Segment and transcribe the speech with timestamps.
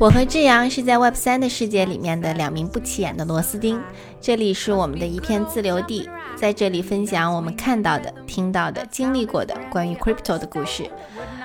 [0.00, 3.78] 我和志阳是在 Web 三的世界里面的两名不起眼的螺丝钉。
[4.18, 10.90] 这里是我们的一片自留地，在这里分享我们看到的、听到的、经历过的关于 Crypto 的故事。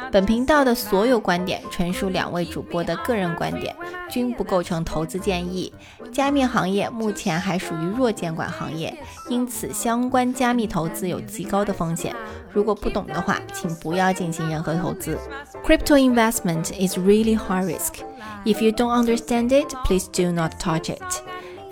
[0.10, 3.76] 本频道的所有观点纯属两位主播的个人观点，
[4.10, 5.74] 均不构成投资建议。
[6.14, 12.16] 加密行业目前还属于弱监管行业，因此相关加密投资有极高的风险。
[12.54, 15.20] 如果不懂的话，请不要进行任何投资。
[15.66, 17.96] Crypto investment is really high risk.
[18.45, 21.03] If you don't understand it, please do not touch it.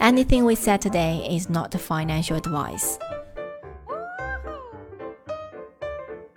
[0.01, 2.97] Anything we said today is not financial advice.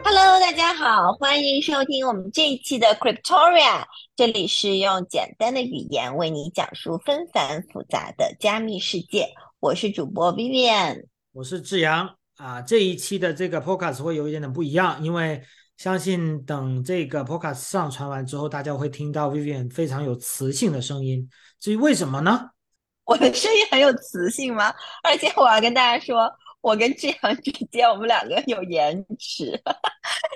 [0.04, 3.86] Hello，大家好，欢迎收听我们这一期的 Cryptoria。
[4.16, 9.30] 这里是用简单的语言为你讲述纷繁复杂的加密世界。
[9.60, 12.62] 我是主播 Vivian，我是志阳啊。
[12.62, 15.42] 这一期的这个 Podcast 会有一点点不一样，因为
[15.77, 21.29] 相信等这个 Podcast 上传完之后，大家会听到 Vivian 非常有磁性的声音。
[21.61, 22.51] 至于为什么呢？
[23.05, 24.75] 我的声音很有磁性吗？
[25.05, 26.29] 而且我要跟大家说，
[26.61, 29.61] 我跟志阳之间，我们两个有延迟，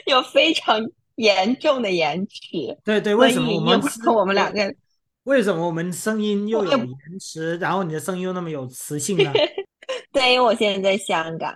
[0.06, 0.78] 有非常
[1.16, 2.78] 严重的延迟。
[2.84, 3.80] 对对，为什么我们
[4.14, 4.72] 我们两个？
[5.24, 9.32] 为什么我们声音又有延迟，然后你的声音又那么有磁性呢？
[10.12, 11.52] 对，因为我现在在香港。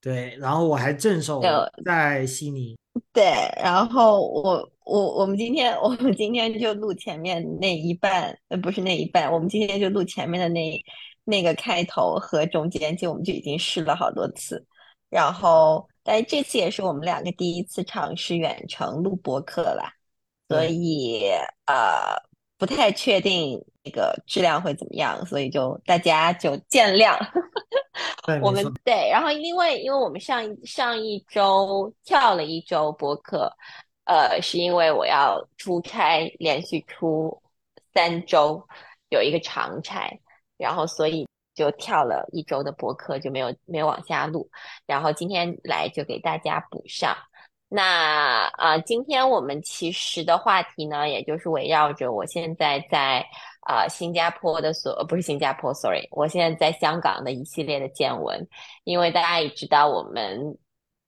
[0.00, 1.42] 对，然后我还正手
[1.84, 2.78] 在悉尼。
[3.12, 3.24] 对，
[3.62, 10.84] 然后我我我们今天我们今天就录前面那一半，呃，不是那一半，我们今天就录前面的那
[11.24, 14.64] 那个开头和中间，就我们就已经试了好多次，
[15.10, 19.92] 然后但是这次也是我们两个第一次尝试远程录播课啦，
[20.48, 21.30] 所以
[21.66, 22.16] 呃
[22.58, 27.16] 不太确定那个质量会怎么样，所以就大家就见谅。
[28.42, 33.50] 我们对，然后因为因为我们上上一周跳了一周播客，
[34.04, 37.42] 呃，是因为我要出差，连续出
[37.94, 38.66] 三周，
[39.10, 40.10] 有一个长差，
[40.56, 44.50] 然后所以就跳了一周的播客，就没有没有往下录，
[44.86, 47.16] 然后今天来就给大家补上。
[47.68, 53.26] 那啊，今天我们其实的话题呢，也就是围绕着我现在在
[53.62, 58.46] 啊新加坡的所，不是新加坡，sorry，我现在在香港的一系列的见闻。
[58.84, 60.56] 因为大家也知道，我们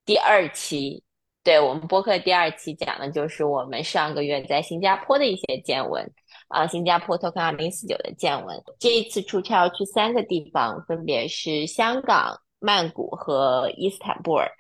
[0.05, 1.05] 第二期，
[1.45, 6.13] 对我们播客第二期讲的就是我们上个月在新加坡的一些见闻
[6.49, 8.61] 啊，新加坡 Token 二零四九的见闻。
[8.81, 14.51] 这一次出差要去三个地方，分别是香港、曼谷和伊斯坦布尔。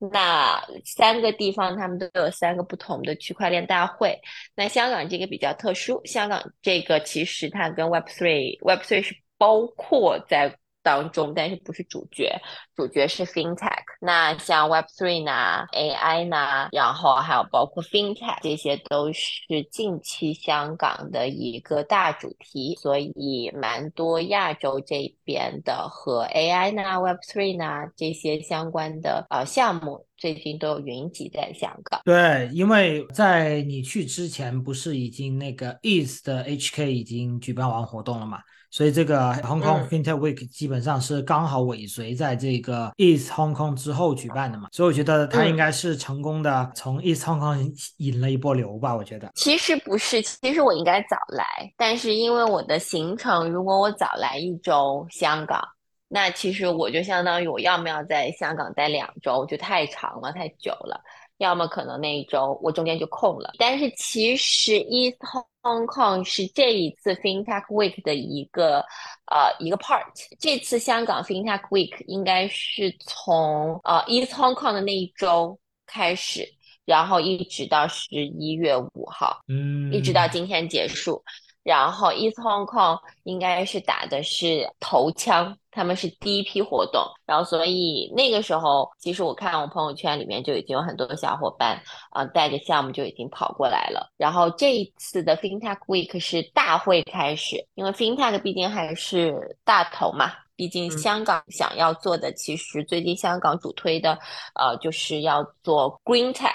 [0.00, 4.18] 那三个地方，他们都有三个不同的区块链大会。
[4.54, 10.56] 那香港这个比较特殊，香港这个其实它跟 Web Three，Web Three 是包括在。
[10.82, 12.40] 当中，但是不是主角，
[12.74, 13.82] 主角是 FinTech。
[14.00, 22.74] 那像 Web3 呢，AI 呢，然后还有包括 FinTech，这些都是近期香港的一个大主题。
[22.80, 32.00] 所以，蛮多亚洲这边的和 AI 呢、Web3 呢这些相关的呃项目，最近都有云集在香港。
[32.04, 38.40] 对，因为在你去之前，不是已经那个 East 的 HK 已经举办完活动了嘛？
[38.70, 49.30] 所以这个 Hong Kong Winter Week 基本上是刚好尾随在这个 East Hong Kong 之后举办的嘛，所以我觉得它应该是成功的从 East Hong Kong 引了一波流吧，我觉得。
[49.34, 51.44] 其实不是，其实我应该早来，
[51.76, 55.60] 但是因为我的行程，如果我早来一周香港，
[56.08, 61.00] 那其实我就相当于我要不要在香港待两周，就太长了，太久了。
[61.40, 65.16] 要么可能那一周我中间就空了，但是其实 East
[65.62, 68.84] Hong Kong 是这一次 FinTech Week 的一个
[69.24, 70.04] 呃一个 part。
[70.38, 76.46] 这次香港 FinTech Week 应该是从呃 East Hong Kong 的那一周开始，
[76.84, 81.24] 然后一直到十一月五号，嗯，一直到今天结束。
[81.62, 91.80] 然后 East Hong Kong 应该是打的是头枪，他们是第一批活动，然后所以那个时候，其实我看我朋友圈里面就已经有很多的小伙伴
[92.12, 94.10] 啊带着项目就已经跑过来了。
[94.16, 104.18] 然后这一次的 FinTech Week 是大会开始，因为 FinTech 毕竟还是大头嘛，毕竟香港想要做的，其实最近香港主推的，
[104.54, 106.54] 呃，就是要做 Green Tech、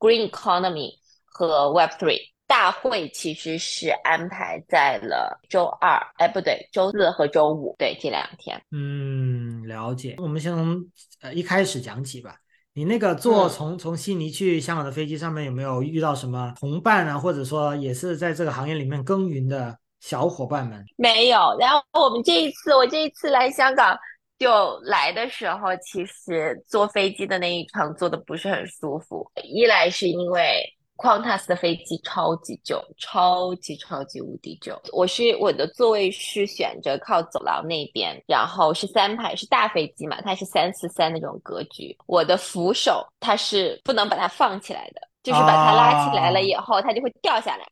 [0.00, 0.90] Green Economy
[1.24, 2.30] 和 Web Three。
[2.50, 8.60] 大会其实是安排在了周二，哎，不对，周四和周五，对，这两天。
[8.72, 10.16] 嗯，了解。
[10.18, 10.84] 我们先从
[11.20, 12.34] 呃一开始讲起吧。
[12.72, 20.84] 你那个坐从从悉尼去香港的飞机上面有没有遇到什么同伴啊，或者说也是在这个行业里面耕耘的小伙伴们？
[20.96, 21.56] 没有。
[21.60, 23.96] 然后我们这一次，我这一次来香港
[24.40, 29.30] 就来的时候，其实坐飞机的那一程坐的不是很舒服。
[29.44, 30.68] 一来是因为。
[31.00, 34.78] Qantas 的飞机超级久，超级超级无敌久。
[34.92, 41.96] 我是我的座位是选择靠走廊那边，然后是三排，是大飞机嘛，它是三四三那种格局。
[42.06, 47.66] 我的扶手它是不能把它放起来的，就是把它拉起来了以后，它就会掉下来。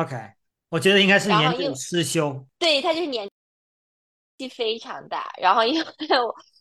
[0.00, 0.16] OK，
[0.68, 2.46] 我觉得应该是年久失修。
[2.56, 3.28] 对，它就是年
[4.38, 5.86] 纪非常大，然后因为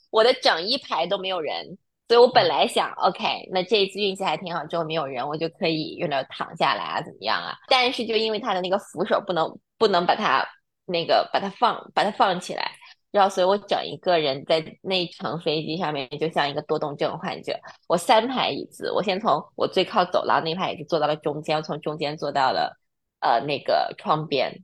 [0.09, 1.77] 我的整一排都没有人。
[2.09, 7.55] 所以我本来想，OK，那这一次运气还挺好，之后没有人，我就可以用来躺下来啊，怎么样啊？
[7.67, 10.43] 但是就因为他的那个扶手不能不能把它
[10.85, 12.71] 那个把它放把它放起来，
[13.11, 17.55] 然后所以我整一个人在那程飞机上面就像一个多动症患者。
[17.87, 22.75] 我三排椅子，我先从我最靠走廊那排椅子坐到了中间，我从中间坐到了
[23.19, 24.63] 呃那个窗边，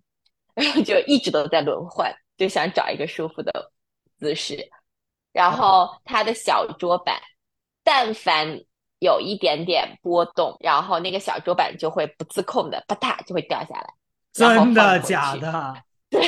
[0.55, 3.71] 然后就一直都在轮换，就想找一个舒服的
[4.17, 4.67] 姿势。
[5.31, 7.21] 然后它的小桌板。
[7.85, 8.59] 但凡
[8.99, 13.87] 有一点点波动，然后那个小桌板就会不自控的啪嗒就会掉下来。
[14.33, 15.75] 真的假的？
[16.09, 16.27] 对，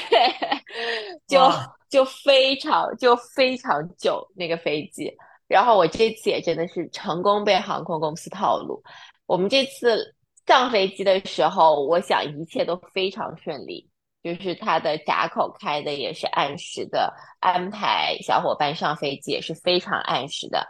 [1.27, 1.51] 就
[1.89, 5.11] 就非常就非常久那个飞机。
[5.47, 8.83] 然后我这次也真的是成功被航空公司套路。
[9.25, 10.15] 我们这次
[10.45, 13.89] 上飞机的时候，我想一切都非常顺利，
[14.23, 20.67] 就是它的闸口开的也是按时的，安排小伙伴上飞机也是非常按时的。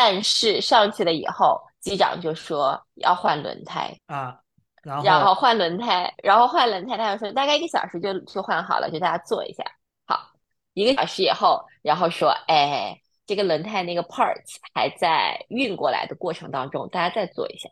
[0.00, 4.38] 但是上去了以后，机长就说要换轮胎啊，
[4.84, 9.64] 然后然后换轮胎，然后换轮胎，他就说大概一个小时就就换好了，就大家坐一下。
[10.06, 10.30] 好，
[10.74, 12.96] 一个小时以后，然后说，哎，
[13.26, 17.68] 这个轮胎那个 parts 还在运过来的过程当中，大家再坐一下。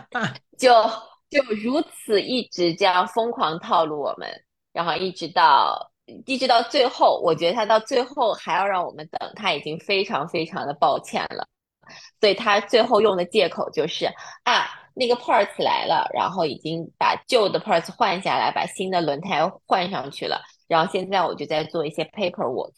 [0.58, 0.70] 就
[1.30, 4.28] 就如此一直这样疯狂套路我们，
[4.74, 5.90] 然后一直到。
[6.26, 11.48] 一直到最后，我觉得他到最后还要让我们等，他已经非常非常的抱歉了，
[12.20, 14.06] 所以他最后用的借口就是
[14.44, 22.72] 啊，那个 parts 来了，然后已经把旧的 parts 换下来，把新的轮胎换上去了，然后现在我就在做一些 paperwork，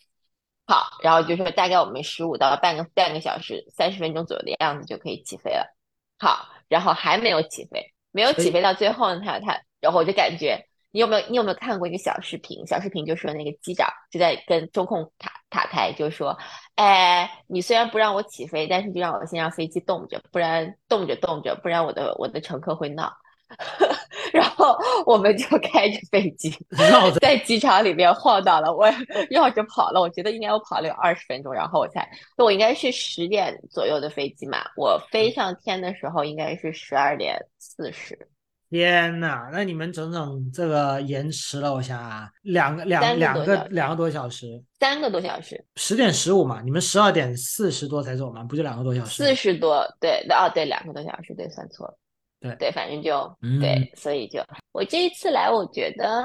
[0.66, 5.76] 好，然后就说大概我们十五到半个半个小时，三十分钟左右的样子就可以起飞了，
[6.18, 10.66] 好，然后还没有起飞，没有起飞到最后呢，他他，然后我就感觉。
[10.92, 12.66] 你有没有你有没有看过一个小视频？
[12.66, 16.36] 小视频就说那个机长就在跟中控塔塔台就说
[16.76, 23.12] ：“哎，你虽然不让我起飞，但是就让我先让飞机动着，不然动着动着，不然我的我的乘客会闹。
[24.32, 26.50] ”然后我们就开着飞机
[27.20, 28.90] 在机场里面晃荡了，我
[29.30, 30.00] 绕着跑了。
[30.00, 38.28] 我觉得应该我跑了有二十分钟，然后我才我应该是十点左右的飞机嘛，我飞上天的时候应该是十二点四十。
[38.70, 49.22] 天呐，那你们整整这个延迟了，我想啊，两个两两个两个多小时，三个多小时，十点十五嘛，你们十二点四十多才走嘛，不就两个多小时？
[49.22, 51.98] 四十多，对，哦，对，两个多小时，对，算错了，
[52.40, 56.22] 对对，反正就对，所以就我这一次来，我觉得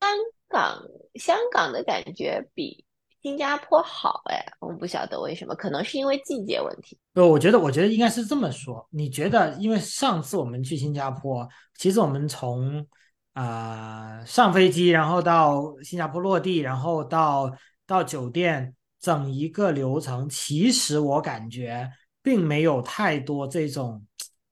[0.00, 0.10] 香
[0.48, 0.82] 港
[1.14, 2.84] 香港的感觉比。
[3.24, 6.98] 新加坡好哎，我不晓得为什么，可能是因为季节问题。
[7.14, 8.86] 不，我觉得，我觉得应该是这么说。
[8.90, 11.48] 你觉得，因为上次我们去新加坡，
[11.78, 12.86] 其实我们从
[13.32, 17.50] 啊上飞机，然后到新加坡落地，然后到
[17.86, 21.90] 到酒店，整一个流程，其实我感觉
[22.22, 24.04] 并没有太多这种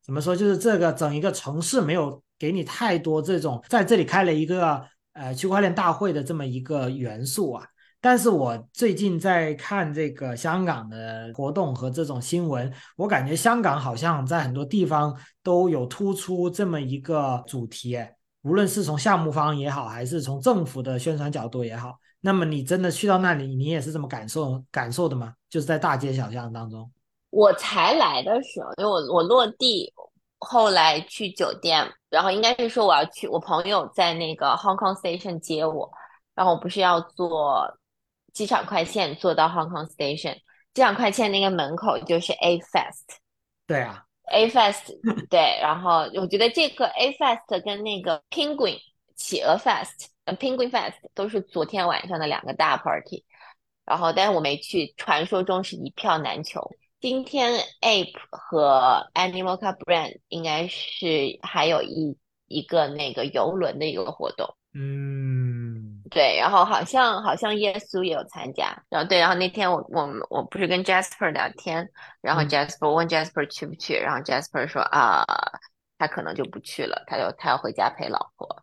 [0.02, 7.66] 怎么说，就是这个整一个城市没有给你太多这种在这里开了一个呃区块链大会的这么一个元素啊。
[8.04, 17.96] 但是我最近在看这个香港的活动和这种新闻，我感觉香港好像在很多地方都有突出这么一个主题，
[18.42, 21.96] 无论是从项目方也好，还是从政府的宣传角度也好。
[22.20, 25.34] 那么你真的去到那里，你也是这么感受感受的吗？
[25.48, 26.90] 就是在大街小巷当中。
[27.30, 29.92] 我才来的时候，因为我我落地，
[30.40, 35.88] 后来去酒店，然后应该是说我要去，我朋友在那个 Hong Kong Station 接我，
[36.34, 37.64] 然后我不是要坐。
[38.32, 40.36] 机场快线坐到 Hong Kong Station，
[40.72, 43.18] 机场快线那个门口就是 A Fest，
[43.66, 44.98] 对啊，A Fest，
[45.28, 48.78] 对，然后我觉得这个 A Fest 跟那个 Penguin
[49.14, 53.24] 企鹅 Fest，呃 Penguin Fest 都是昨天晚上的两个大 party，
[53.84, 56.70] 然后但是我没去，传说中是一票难求。
[57.00, 65.51] 今天 Ape 和 Animal Car Brand 应该是还有一一个那个游轮的一个活动，嗯。
[66.12, 71.88] 对，然后好像好像耶稣也有参加，然后对，然后那天我我我不是跟 Jasper 聊天，
[72.20, 75.24] 然后 Jasper 问 Jasper 去不去，然后 Jasper 说啊，
[75.98, 78.62] 他可能就不去了，他就他要回家陪老婆。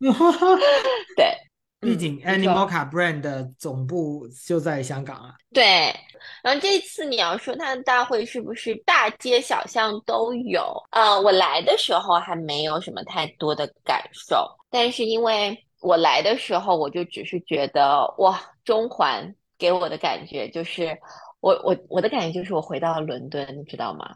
[1.16, 1.36] 对，
[1.80, 5.34] 毕竟 Animoca Brand 的总部就在香港啊。
[5.54, 5.94] 对，
[6.42, 10.82] 然后这次你要说他的大会是不是大街小巷都有？
[10.90, 20.96] 呃，我来的时候还没有什么太多的感受，但是因为我来的时候，我就只是觉得哇，中环给我的感觉就是，
[21.40, 24.14] 我我我的感觉就是我回到了伦敦，你知道吗？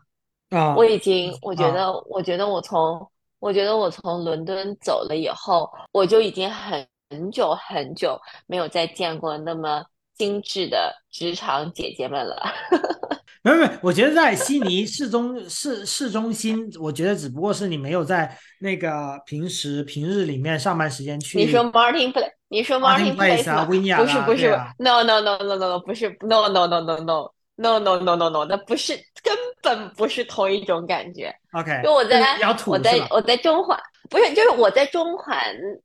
[0.51, 9.85] 啊，我已经，我觉得，我觉得我从，我觉得我从伦敦走了以后，我就已经很很久很久没有再见过那么。
[10.17, 12.43] 精致的职场姐姐们了，
[13.47, 21.39] 没有没有，我觉得在悉尼市中市市中心，我觉得只不过是你没有在那个平时平日里面上班时间去。
[21.39, 27.31] 你说 Martin Place，你说 Martin Place 不是不是，No No No No No No，不是 No No No No No
[27.57, 31.33] No No No No No，那不是根本不是同一种感觉。
[31.53, 32.21] OK，就我在
[32.67, 33.79] 我在我在中环，
[34.11, 35.39] 不是就是我在中环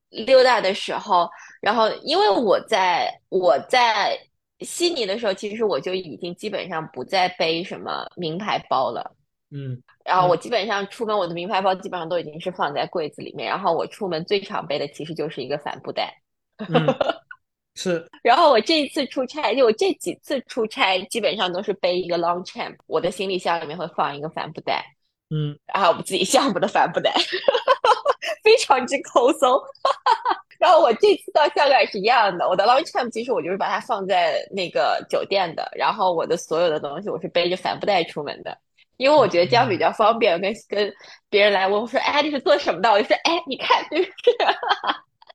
[0.09, 1.29] 溜达的时候。
[1.61, 4.17] 然后，因为我在我在
[4.61, 9.15] 悉尼的时候，其实我就已经基本上不再背什么名牌包了。
[9.53, 13.49] 嗯，然后我基本上出门，我的名牌包基本上都已经是放在柜子里面。
[13.49, 16.13] 然后我出门最常背的其实就是一个帆布袋。
[17.75, 18.07] 是。
[18.23, 24.85] 然后我这一次出差，就我这几次出差，基本上都是背一个 long champ，我的行李箱里面会放一个帆布袋。
[25.29, 27.13] 嗯，然后我们自己项目的帆布袋，
[28.43, 29.61] 非常之抠搜。
[30.59, 38.55] 然后我这次到香港也是一样的，我的 long time 其实我就是把它放在那个酒店的，然后我的所有的东西我是背着帆布袋出门的，
[38.97, 40.39] 因为我觉得这样比较方便。
[40.39, 40.93] 跟跟
[41.29, 44.13] 别人来问我说：“哎，你是做什么的？”我就说：“哎，你看，就是。”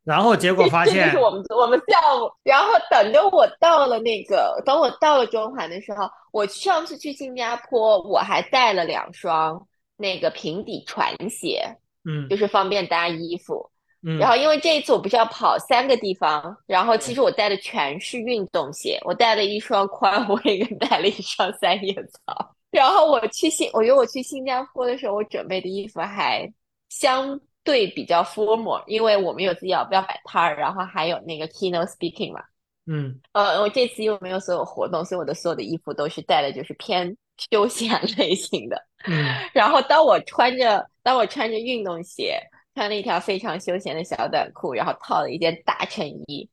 [0.04, 2.30] 然后结果发现是我们我们项目。
[2.44, 9.66] 然后等着我到了那个，等我到了中环的时候，我上次去新加坡我还带了两双
[9.96, 13.68] 那个平底船鞋，嗯，就是方便搭衣服。
[14.02, 22.54] 嗯，然后因为这一次我不是要跑三个地方，然后其实我带的全是运动鞋，我带了一双宽尾，跟带了一双三叶草。
[22.70, 26.48] 然后我去新，我觉得我去新加坡的时候，我准备的衣服还
[26.90, 32.40] 相对比较 formal，因为我们有自己要不要摆摊儿，然后还有那个 keynote speaking 嘛。
[32.86, 37.16] 嗯，呃，我这次因为没有所有活动，所以我的所有的衣服都是带的就是偏
[37.50, 38.80] 休闲 类型的。
[39.08, 42.40] 嗯，然后当我穿着当我穿着运动鞋。
[42.74, 46.46] 穿了一条非常休闲的小短裤，然后套了一件大衬衣，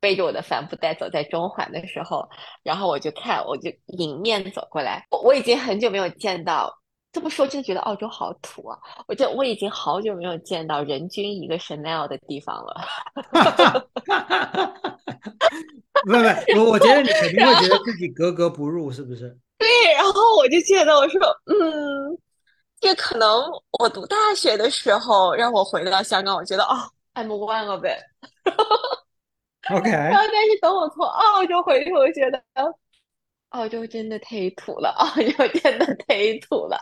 [0.00, 2.26] 背着我的帆布袋走在中环的时候，
[2.62, 5.06] 然后我就看，我就迎面走过来。
[5.10, 6.74] 我我已经很久没有见到，
[7.12, 8.78] 这么说真的觉得澳洲好土啊！
[9.08, 12.74] 我就我已经好久没有见到人均一个 Chanel 的地方了。
[16.06, 16.12] 不
[16.54, 19.36] 不，我我觉得你肯定会觉得自己格格不入，是不是？
[19.58, 22.18] 对，然后我就觉得我说，嗯。
[22.80, 23.42] 这可能
[23.78, 26.76] 我读大学的时候让我回到香港，我觉得哦
[27.14, 27.98] ，I'm one of it。
[29.70, 29.90] OK。
[29.90, 32.42] 然后，但是等我从澳洲回去，我觉得
[33.50, 36.80] 澳洲真的忒土了，澳洲真的忒土了。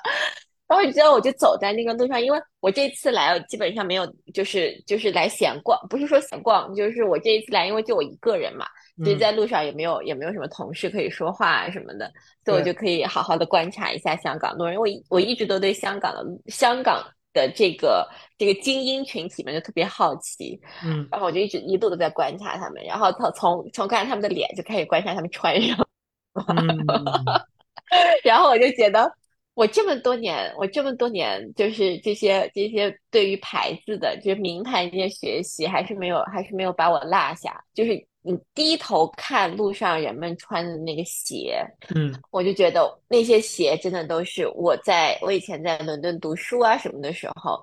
[0.69, 8.67] 然后你知道，我就走在那个路上，因为我这次来基本上没有，就是就是来闲逛，不是说闲逛，就是我这一次来，因为就我一个人嘛。
[9.05, 12.11] 其实在路上也没有也没有什么同事可以说话什么的，
[12.45, 14.77] 所以我就可以好好的观察一下香港路人。
[14.77, 25.87] 我我一直都对香港的香港的这个这个精英群体们就特别好奇，嗯，然后我就一直一路都在观察他们，然后从从从看他们的脸就开始观察他们穿什么，
[28.25, 29.13] 然后我就觉得
[29.53, 38.07] 我这么多年我这么多年就是这些这些对于牌子的就是名牌这些学习还是没有还是没有把我落下，就是。
[38.27, 41.65] 你低头看路上人们穿的那个鞋，
[41.95, 47.63] 嗯，我就觉得那些鞋真的都是我在我以前在伦敦读书啊什么的时候，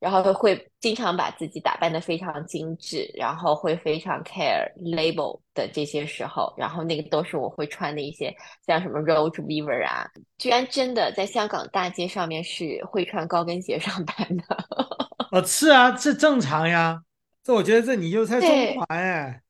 [0.00, 8.34] 然后会经常把自己打扮的非常精致，然后会非常 care label 的这些时候，然后那个都是我会穿的一些
[8.66, 14.56] 像什么 Road Weaver 啊，居然真的在香港大街上面是会穿高跟鞋上班的。
[15.30, 17.00] 哦，是啊，这正常呀，
[17.44, 19.40] 这我觉得这你就在中环哎。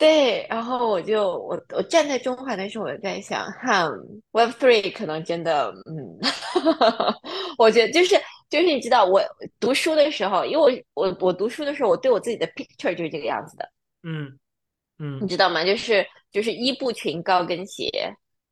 [0.00, 3.86] 对，然后我就我我站在中环的时候，我在想，哈
[4.30, 6.18] ，Web Three 可能真的，嗯，
[7.58, 9.20] 我觉得就是就是你知道，我
[9.60, 13.70] 读书的时候，因为我我我读书的时候，我对我自己的 picture 就是这个样子的，
[14.02, 14.38] 嗯
[14.98, 15.62] 嗯，你知道吗？
[15.66, 17.90] 就是就是一步裙高跟鞋。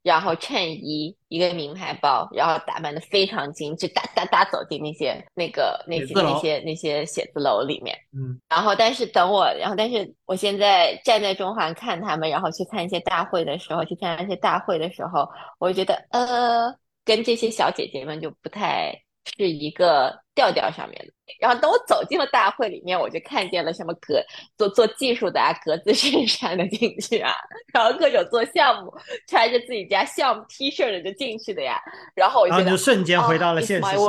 [0.09, 7.95] 然后衬衣，一个名牌包，然后打扮的非常精致，哒哒哒走进那些那个那些那些那些写字楼里面。
[8.15, 16.75] 嗯，然后但是等我，然后但是我现在站在中环看他们，然后去看一些大会的时候，去参加一些大会的时候，我就觉得呃，
[17.05, 18.99] 跟这些小姐姐们就不太
[19.37, 21.13] 是一个调调上面的。
[21.41, 24.23] 然后等我走进了大会里面，我就看见了什么格
[24.57, 27.35] 做做技术的啊，格子衬衫的进去啊，
[27.75, 28.95] 然后各种做项目
[29.27, 31.83] 穿着自己家项目 T 恤的就进去的呀。
[32.15, 33.99] 然后我就瞬间回到了现实世界。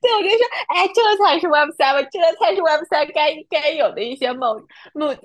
[0.00, 4.64] 对，我就说，哎，这才是 Web 三吧，这才是 Web 三该该有的一些 mood
[4.94, 5.18] mood。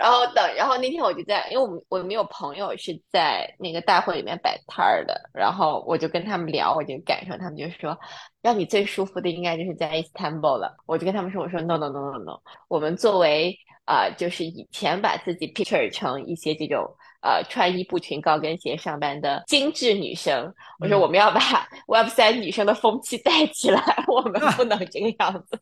[0.00, 7.94] 然后等，然后那天我就在，因为我们我们有朋友是在那个大会里面摆摊儿的，然后我就跟他们聊，我就感受他们就说，
[8.40, 10.74] 让你最舒服的应该就是在 Istanbul 了。
[10.86, 13.54] 我就跟他们说，我说 No No No No No，我们作为
[13.84, 16.82] 啊，就是以前把自己 picture 成一些这种
[17.20, 21.40] 呃穿一步裙高跟鞋上班的精致女生，我说我们要把
[21.86, 25.60] Web 三女生的风气带起来，我们不能这个样子。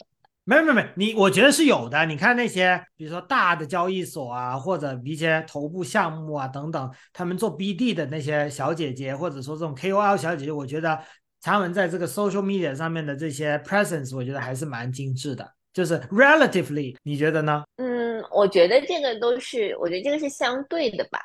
[0.49, 2.07] 没没没，你我觉得是有的。
[2.07, 10.99] 你看那些，比如说大的交易所啊，或者一些头部项目啊等等，他们做 BD 的那些小姐姐，或者说这种 KOL 小姐姐，我觉得
[11.43, 15.47] 他们在这个 social media 上面的这些 presence，我觉得还是蛮精致的。
[15.75, 17.63] 就是 relatively，你觉得呢？
[17.77, 21.21] 嗯，我觉得这个都是，我觉得这个是相对的吧。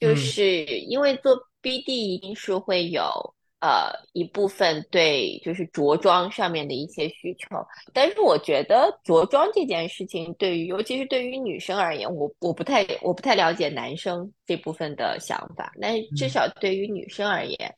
[0.00, 3.33] 就是因为做 BD 一定是会有。
[3.64, 7.56] 呃，一部分对就是着装上面的一些需求，
[7.94, 17.74] 但是我觉得着装这件事情，对于尤其是对于女生而言，我我不太我不太了解男生这部分的想法，但是至少对于女生而言，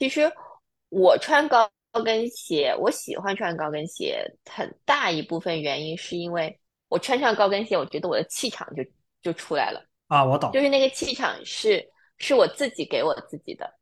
[0.00, 0.28] 其实
[0.88, 1.70] 我穿高
[2.04, 8.82] 跟鞋，我喜欢穿高跟鞋，很大一部分原因是因为我穿上高跟鞋，我觉得我的气场就
[9.22, 9.80] 就出来了。
[10.08, 13.77] 啊，我懂，就是那个气场是是我自己给我自己的。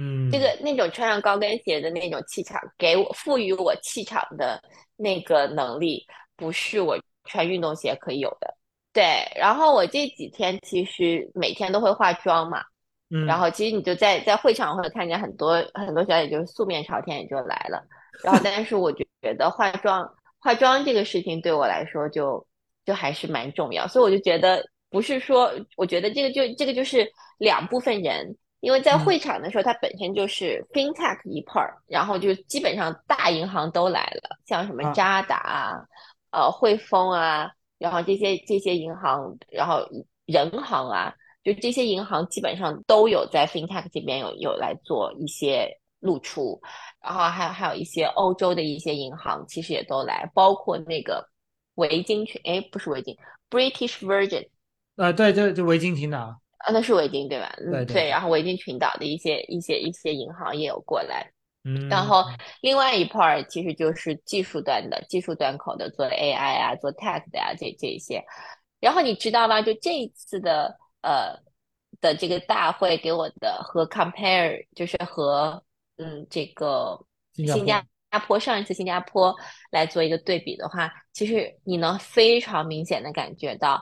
[0.00, 4.62] 嗯，这个那种穿上高跟鞋的那种气场，给我赋予我气场的
[4.96, 8.54] 那个能力，不是我穿运动鞋可以有的。
[8.92, 12.62] 对，然后我这几天其实每天都会化妆嘛，
[13.10, 17.84] 嗯，然后其实你就在在会场会看见很多很多小姐就是素面朝天也就来了，
[18.22, 19.04] 然后但是我觉
[19.36, 22.46] 得化妆化妆这个事情对我来说就
[22.84, 28.36] 就还是蛮重要，所以我就觉得不是说，我觉得这个就这个就是两部分人。
[28.60, 35.86] 因为在会场的时候，它本身就是 FinTech 一 part，然后就基本上大银行都来了，像什么渣打啊、
[36.32, 39.86] 呃汇丰啊，然后这些这些银行，然后
[40.26, 46.60] 人行啊，就这些银行基本上都有在 FinTech 这边有有来做一些露出，
[47.00, 51.28] 然后还有还有一些欧洲的一些银行其实也都来，包括那个
[51.76, 53.16] 维京群，哎，不是维京
[53.48, 54.48] ，British Virgin，
[54.96, 56.40] 呃，对就，就维京群岛。
[56.58, 57.54] 啊，那是维京对吧？
[57.56, 58.08] 对对。
[58.08, 61.30] 然后维京群岛的一些一些一些银行也有过来。
[61.64, 61.88] 嗯。
[61.88, 62.24] 然后
[62.60, 68.24] 另外一 part 其实就是技术端的，技术端口的，做 AI 啊，做 tech 的呀，这这一些。
[68.80, 69.62] 然后你知道吗？
[69.62, 71.36] 就这一次的呃
[72.00, 75.62] 的这个大会给我的和 compare 就是和
[75.96, 76.98] 嗯这个
[77.34, 77.84] 新加
[78.26, 79.34] 坡上一次新加坡
[79.70, 83.80] 来做一个对比的话，其实你能非常明显的感觉到。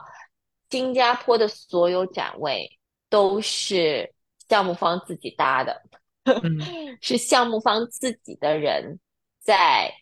[0.69, 4.13] 新加坡的所有展位都是
[4.49, 5.81] 项目方自己搭的，
[7.01, 8.99] 是项目方自己的人
[9.39, 9.93] 在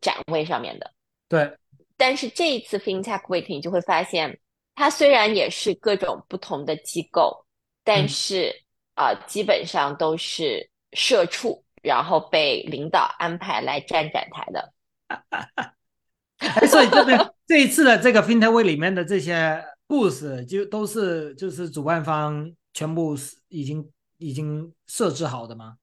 [0.00, 0.92] 展位上面的。
[1.28, 1.56] 对，
[1.96, 4.38] 但是这一次 FinTech Week 你就会发现，
[4.74, 7.46] 它虽然也是各种不同的机构，
[7.84, 8.54] 但是
[8.94, 14.72] 啊，基本上都是社畜，然后被领导安排来站展台的。
[16.68, 25.76] 所以这边这一次的这个 FinTech Week 里面的这些故事就都是就是主办方全部是已经已经设置好的吗？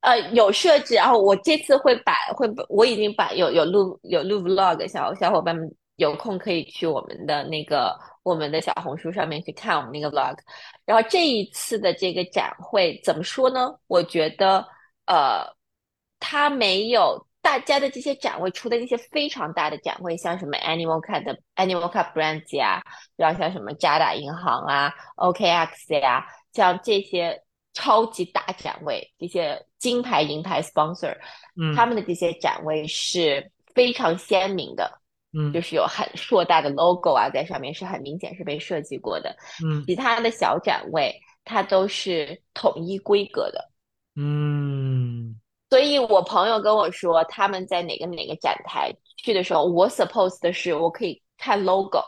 [0.00, 10.36] 呃，有设置，然后我这次会把会我已经把有有录有录 vlog，小小伙伴们有空可以去我们的那个我们的小红书上面去看我们那个 vlog。
[10.84, 13.72] 然后这一次的这个展会怎么说呢？
[13.86, 14.66] 我觉得
[15.06, 15.46] 呃，
[16.18, 17.24] 它没有。
[17.42, 22.82] 大家的这些展位，除了那些非常大的展位，像什么 Animal Cut 的 Animal Cut Brands 呀，
[23.16, 31.16] 然后像什么渣打银行啊、OKX 呀，像这些超级大展位，这些金牌、银牌 sponsor，
[31.58, 35.00] 嗯，他们的这些展位是非常鲜明的，
[35.32, 43.70] 嗯，就是有很硕大的 logo 啊在上面，是很明显是被设计过的，嗯，其他的小展位它都是统一规格的，
[44.14, 45.39] 嗯。
[45.70, 52.02] 所以我朋友跟我说，他们在哪个哪个展台去的时候，我 suppose 的是我可以看 logo，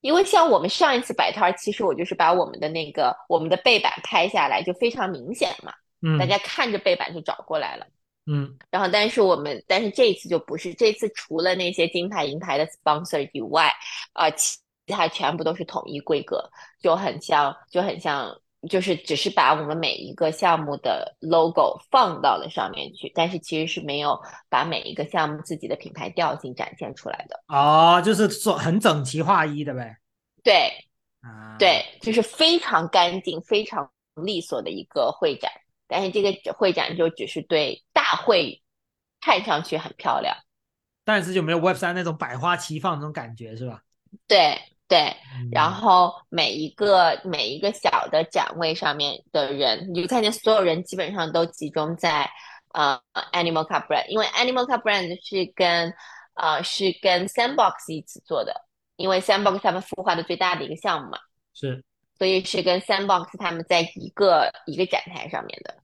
[0.00, 7.86] 因为像我们上一次摆摊，其实我就是把我们的那个我们的背板拍下来，就非常明显嘛，嗯，大家看着背板就找过来了，
[8.26, 13.72] 嗯，然后但是我们但是这一次就不是，这次除了那些金牌银牌的 sponsor 以外，
[14.14, 16.50] 啊，其他全部都是统一规格，
[16.82, 18.36] 就很像就很像。
[18.68, 27.42] 就是只是把我们每一个项目的 logo 放到了上面去，但是其实是没有把每一个项目自己的品牌调性展现出来的。
[27.48, 29.96] 哦，就是说很整齐划一的呗。
[30.42, 30.70] 对，
[31.20, 33.90] 啊，对，就是非常干净、非常
[34.22, 35.50] 利索的一个会展。
[35.88, 38.60] 但是这个会展就只是对大会
[39.20, 40.36] 看上去很漂亮，
[41.04, 43.82] 但是就没有 Web 三那种百花齐放那种感觉，是吧？
[44.26, 44.98] 对对。
[45.38, 52.28] 嗯然后每一个每一个小的展位上面的人，你就看见所有人基本上都集中在
[52.72, 52.98] 呃
[53.32, 55.92] Animal Car Brand，因为 Animal Car Brand 是跟
[56.34, 58.52] 呃是跟 Sandbox 一起做的，
[58.96, 61.18] 因为 Sandbox 他们孵化的最大的一个项目嘛，
[61.54, 61.84] 是，
[62.18, 65.74] 所以是跟 Sandbox 他们在一个一个展台上面的。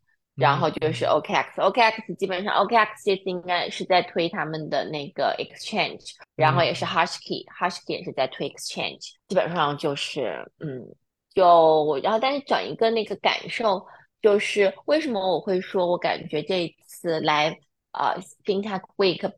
[0.42, 10.84] 然后就是嗯 OKX，OKX 基本上 OKX 这次应该是在推他们的那个 Exchange，然后也是 Hashkey，Hashkey 也是在推 Exchange，基本上就是嗯，
[11.32, 13.86] 就然后但是整一个那个感受
[14.20, 17.56] 就是为什么我会说我感觉这一次来
[17.92, 19.32] 呃 FinTech Week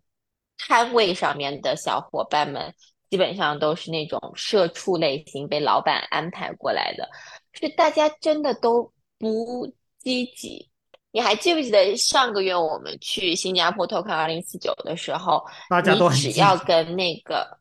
[0.57, 2.73] 摊位上面的小伙伴们
[3.11, 7.07] 基本上都是那种社畜类型被老板安排过来的，
[7.53, 10.71] 是大家真的都不积极。
[11.15, 17.57] 你还记不记得上个月我们去新加坡 Token 二零四九的时候，大家都你只要跟那个，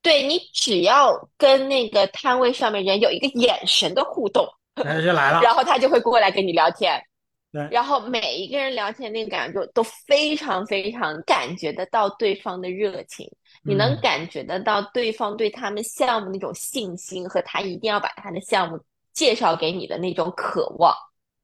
[0.00, 4.48] 对你只要跟那个摊位上面人有一个眼神的互动，
[4.82, 5.40] 然后就来了。
[5.44, 6.98] 然后他就会过来跟你聊天。
[7.52, 13.30] 对然后每一个人聊天那个感觉都非常非常感觉得到对方的热情，
[13.62, 18.80] 你能嗯感觉得到对方对他们项目那种信心和他一定要把他的项目
[19.12, 20.92] 介绍给你的那种渴望。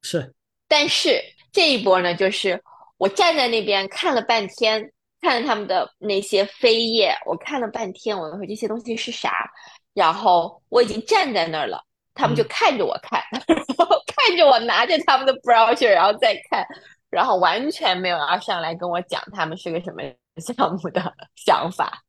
[0.01, 0.33] 是，
[0.67, 2.61] 但是这一波呢，就是
[2.97, 9.49] 我站在那边看了半天，看了他们的那些飞页，我看了半天，我说这些东西是啥？
[9.93, 11.83] 然后我已经站在那儿了，
[12.13, 16.65] 他们就嗯看着我看， 然后看着我拿着他们的 brochure，然后再看，
[17.09, 20.01] 然后完全没有要上来跟我讲他们是个什么
[20.37, 22.01] 项目的想法。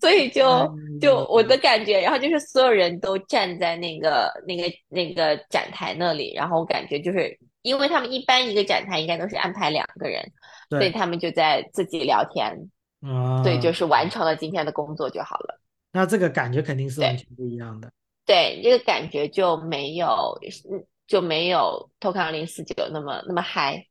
[0.00, 10.32] 所以就嗯就我的感觉，然后就是所有人都站在那个那个那个展台那里，然后我感觉就是因为他们一般一个展台应该都是安排两个人，
[10.70, 12.70] 所以，他们就在自己聊天，
[13.02, 15.60] 啊，所以就是完成了今天的工作就好了。
[15.92, 17.90] 那这个感觉肯定是完全不一样的。
[18.24, 20.38] 对，这个感觉就没有
[20.70, 23.84] 嗯就没有 Token 二零四九那么那么嗨，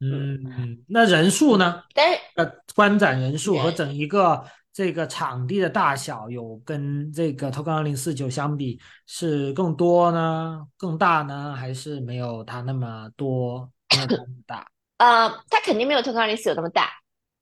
[0.00, 1.82] 嗯，那人数呢？
[1.94, 4.44] 但是呃，观展人数和整一个
[4.78, 14.64] 这个场地的大小有跟这个 Token 二零四九相比是更多呢、更大呢，还是没有它那么多，没有它那么大？
[14.98, 16.92] 呃，它肯定没有 Token 二零四九那么大。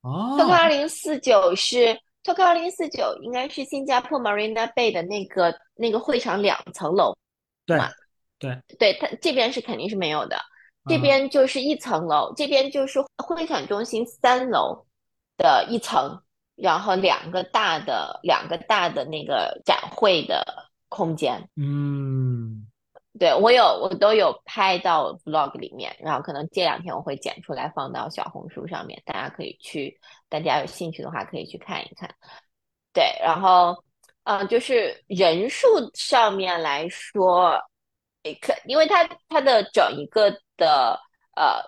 [0.01, 7.15] 哦，Token 二零四九是 Token 二零四九，应该是新加坡 Marina Bay 的那个那个会场两层楼，
[7.67, 7.87] 对嘛
[8.39, 10.35] 对，对，它这边是肯定是没有的，
[10.89, 11.01] 这嗯。
[11.03, 14.87] 边就是一层楼，这边就是会展中心三楼
[15.37, 16.19] 的一层，
[16.57, 20.43] 然后两个大的两个大的那个展会的
[20.89, 21.47] 空间。
[21.55, 22.67] 嗯，
[23.19, 32.09] 对，我有，我都有拍到 vlog 里面，然后可能这两天我会剪出来放到小红书上面，大家可以去，大家有兴趣的话可以去看一看。
[32.91, 33.75] 对，然后，
[34.23, 37.55] 嗯、就是人数上面来说，
[38.23, 40.99] 也可，因为它它的整一个的
[41.35, 41.61] 呃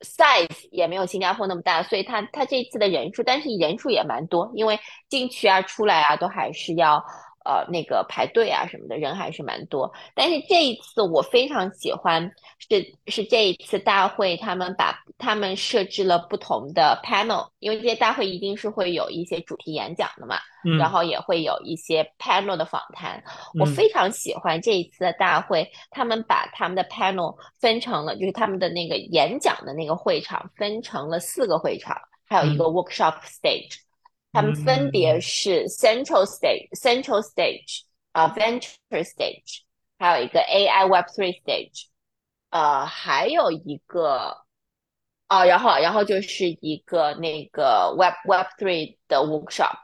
[0.00, 4.78] size 也没有新加坡那么大，所以他他这次的人数，但是人数也蛮多，因为
[5.08, 7.02] 进去啊、出来啊都还是要
[7.46, 9.92] 呃那个排队啊什么的，人还是蛮多。
[10.14, 23.22] 但是这一次我非常喜欢是是这一次大会，他们把他们设置了不同的 panel，因为这些大会一定是会有一些主题演讲的嘛，嗯然后也会有一些 panel 的访谈。
[23.58, 31.96] 我嗯非常喜欢这一次的大会，他们把他们的 panel 分成了，就是他们的那个演讲的那个会场分成了四个会场，
[32.28, 33.85] 还有一个 workshop stage。
[34.36, 37.80] 他们分别嗯是 central stage、central stage
[38.12, 39.60] 啊、venture stage，
[39.98, 41.86] 还有一个 AI Web Three stage，
[42.50, 44.44] 呃，还有一个
[45.28, 49.78] 啊，然后然后就是一个那个 Web Web Three 的 workshop。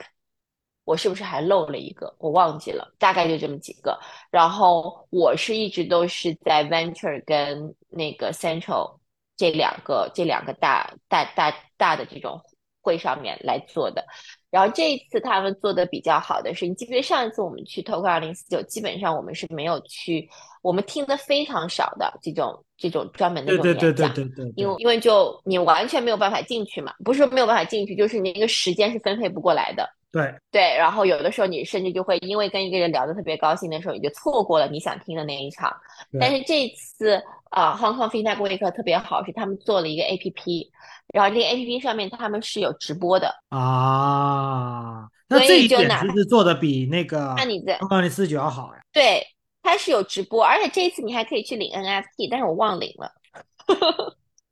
[0.84, 2.14] 我是不是还漏了一个？
[2.18, 3.98] 我忘记了，大概就这么几个。
[4.30, 8.98] 然后我是一直都是在 Venture 跟那个 Central
[9.36, 12.42] 这两个这两个大大大大的这种
[12.82, 14.04] 会上面来做的。
[14.50, 20.28] 然后这一次他们做的比较好的是，你记不记得上一次我们去 Token 二零四九，基本上我们是没有去，
[20.60, 24.14] 我们听的非常少的这种这种专门的对对这种演讲。
[24.14, 29.88] 对对对对，因为因为就你完全没有办法进去嘛，不是说没有办法进去，就是你那个时间是分配不过来的。
[30.12, 35.74] 对对，然后有的时候你甚至就会因为跟一个人聊得特别高兴的时候，你就错过了你想听的那一场。
[36.20, 37.14] 但是这次
[37.48, 40.68] 啊、h o n g Kong FinTech Week 特别好，是他们做了一个 APP，
[41.14, 48.80] 然后这个 APP 上面他们是有直播的，啊，那所这一点以就哪其实做的比那个那你在刚刚的四九要好呀。
[48.92, 49.26] 对，
[49.62, 53.10] 它是有直播，而且这一次你还可以去领 NFT，但是我忘领了。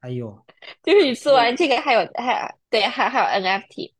[0.01, 0.35] 哎呦，
[0.83, 3.92] 就是你做完这个还有还对还还有 NFT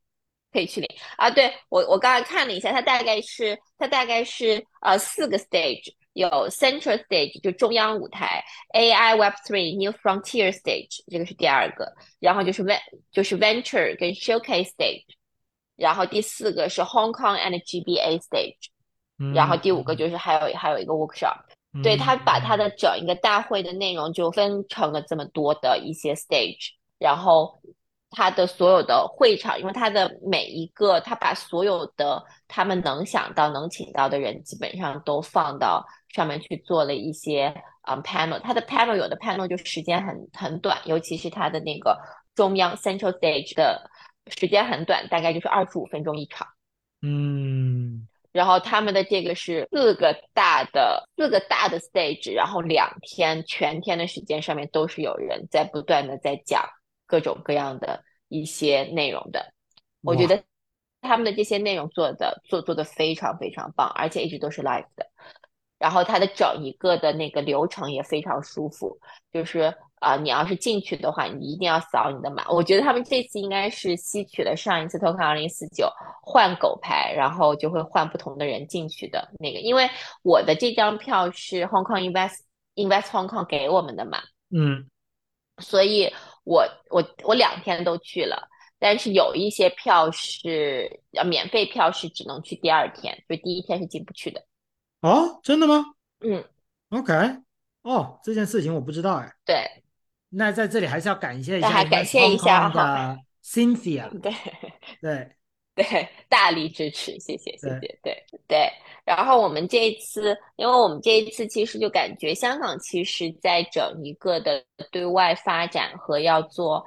[0.53, 1.31] 可以去领啊！
[1.31, 12.81] 对我我刚才看了一下，它大概是它大概是呃四个 stage，有 Central Stage 就中央舞台，AI Web Three New Frontier Stage 这个是第二个，然后就是 Ven
[13.13, 15.05] 就是 Venture 跟 Showcase Stage，
[15.77, 18.69] 然后第四个是 Hong Kong and GBA Stage，
[19.19, 21.39] 嗯然后第五个就是还有还有一个 workshop。
[21.85, 27.63] 对他把他的整一个大会的内容就分成了这么多的一些 stage，然后
[28.11, 37.55] 他的所有的会场，因为他的每一个，他把所有的他们能想到能请到的人，基本上都放到上面去做了一些
[37.89, 38.41] 嗯 panel。
[38.41, 41.97] 他的 panel 有的 panel 就时间很很短，尤其是他的那个
[42.35, 43.89] 中央 central stage 的
[44.27, 46.47] 时间很短，大概就是二十五分钟一场。
[47.03, 56.65] 嗯然后他们的这个是四个大的四个大的 stage，然后两天全天的时间上面都是有人在不断的在讲
[57.11, 59.53] 各种各样的一些内容的。
[60.03, 60.43] 我觉得
[61.01, 65.07] 他们的这些内容做的做做的非常非常棒，而且一直都是 live 的。
[65.79, 68.99] 然后它的整一个的那个流程也非常舒服，
[69.33, 69.61] 就是
[69.95, 72.47] 啊、呃你要是进去的话，你一定要扫你的码。
[72.51, 75.91] 我觉得他们这次应该是吸取了上一次 Token 二零四九
[76.23, 79.61] 换狗牌，然后就会换不同的人进去的那个。
[79.61, 79.89] 因为
[80.23, 82.41] 我的这张票是 Hong Kong Invest
[82.75, 84.19] Invest Hong Kong 给我们的嘛，
[84.55, 84.87] 嗯
[85.63, 86.13] 所以
[86.45, 88.49] 我我我两天都去了。
[88.79, 94.43] 但是有一些票是呃免费票是只能去第二天，就第一天是进不去的。
[95.03, 95.85] 哦，真的吗
[96.21, 96.43] 嗯
[96.89, 97.13] ，？OK，
[97.83, 99.31] 哦，这件事情我不知道哎。
[99.45, 99.83] 对
[100.31, 104.33] 那在这里还是要感谢一下感谢一下的 Cynthia， 对。
[105.01, 105.37] 对，
[105.75, 108.71] 对，大力支持，谢谢谢谢，对对。
[109.05, 116.85] 然后我们这一次，因为我们这一次其实就感觉香港其实在整一个的对外发展和要做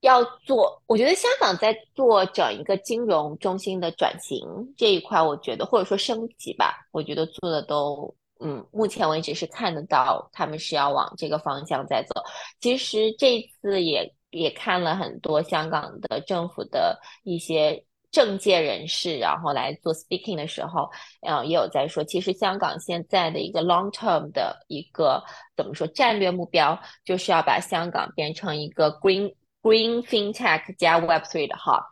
[0.00, 4.40] 要做，我觉得香港在做整一个金融中心的转型
[4.76, 8.14] 这一块，我觉得或者说升级吧，我觉得做的都。
[8.44, 12.20] 嗯，目前为止是看得到他们是要往这个方向在走。
[12.58, 20.88] 其实这次也也看了很多香港的政府的一些政界人士，然后来做 speaking 的时候，
[21.22, 25.24] 呃，也有在说，其实香港现在的一个 long term 的一个
[25.56, 31.82] 怎么说战略目标，就是要把香港变成一个 green green fintech 加 Web three 的 hub。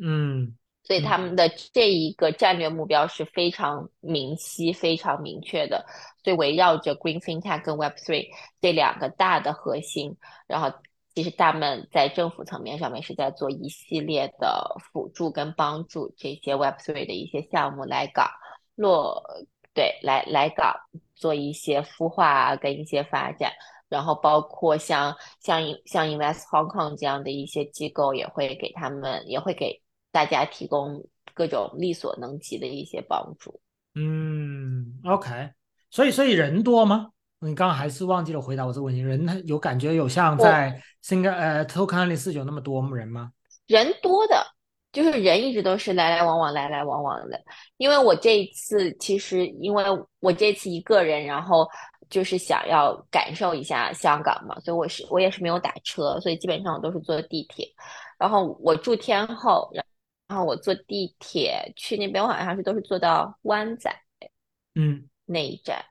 [0.00, 5.84] 嗯所以他们的这一个战略目标是非常明晰、非常明确的。
[6.24, 8.28] 所以围绕着 Green FinTech 跟 Web Three
[8.62, 10.16] 这两个大的核心，
[10.46, 10.72] 然后
[11.18, 18.28] 其实他们在政府层面上面是在做一系列的辅助跟帮助这些 Web Three 的一些项目来港
[18.76, 19.20] 落，
[19.74, 20.76] 对，来来港
[21.16, 23.50] 做一些孵化跟一些发展。
[23.88, 31.04] 然后包括像像像 Invest Hong Kong 这样的一些机构，也会给他们，也会给大家提供
[31.34, 33.60] 各种力所能及的一些帮助。
[33.96, 35.50] 嗯，OK，
[35.90, 37.08] 所以所以人多吗？
[37.40, 43.30] 你刚刚还是忘记了回答我这个问题，人有感觉有像在新加呃 Token 零四九那么多人吗？
[43.66, 44.44] 人多的，
[44.92, 47.40] 就是人一直都是来来往往，来来往往的。
[47.76, 49.84] 因为我这一次其实，因为
[50.20, 51.68] 我这次一个人，然后
[52.10, 57.68] 就是想要感受一下香港嘛，所以我是我也是没有打车，所以基本上我都是坐地铁。
[58.18, 59.70] 然后我住天后，
[60.26, 63.94] 然后我坐地铁去那边，我好像是都是坐到湾仔
[64.74, 65.84] 嗯那一站，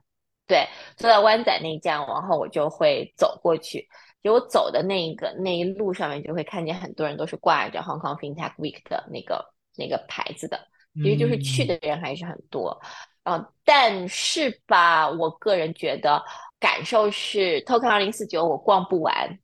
[0.47, 3.85] 对，坐在湾仔那一站，然后我就会走过去。
[4.23, 10.57] 就我走的那一个那一路上面，就会看见很多人都是挂着 Hong Kong FinTech Week 的那个那个牌子的，
[10.95, 12.79] 其实就是去的人还是很多。
[13.23, 16.23] 嗯、呃，但是吧，我个人觉得
[16.59, 19.37] 感受是 Token 二零四九我逛不完，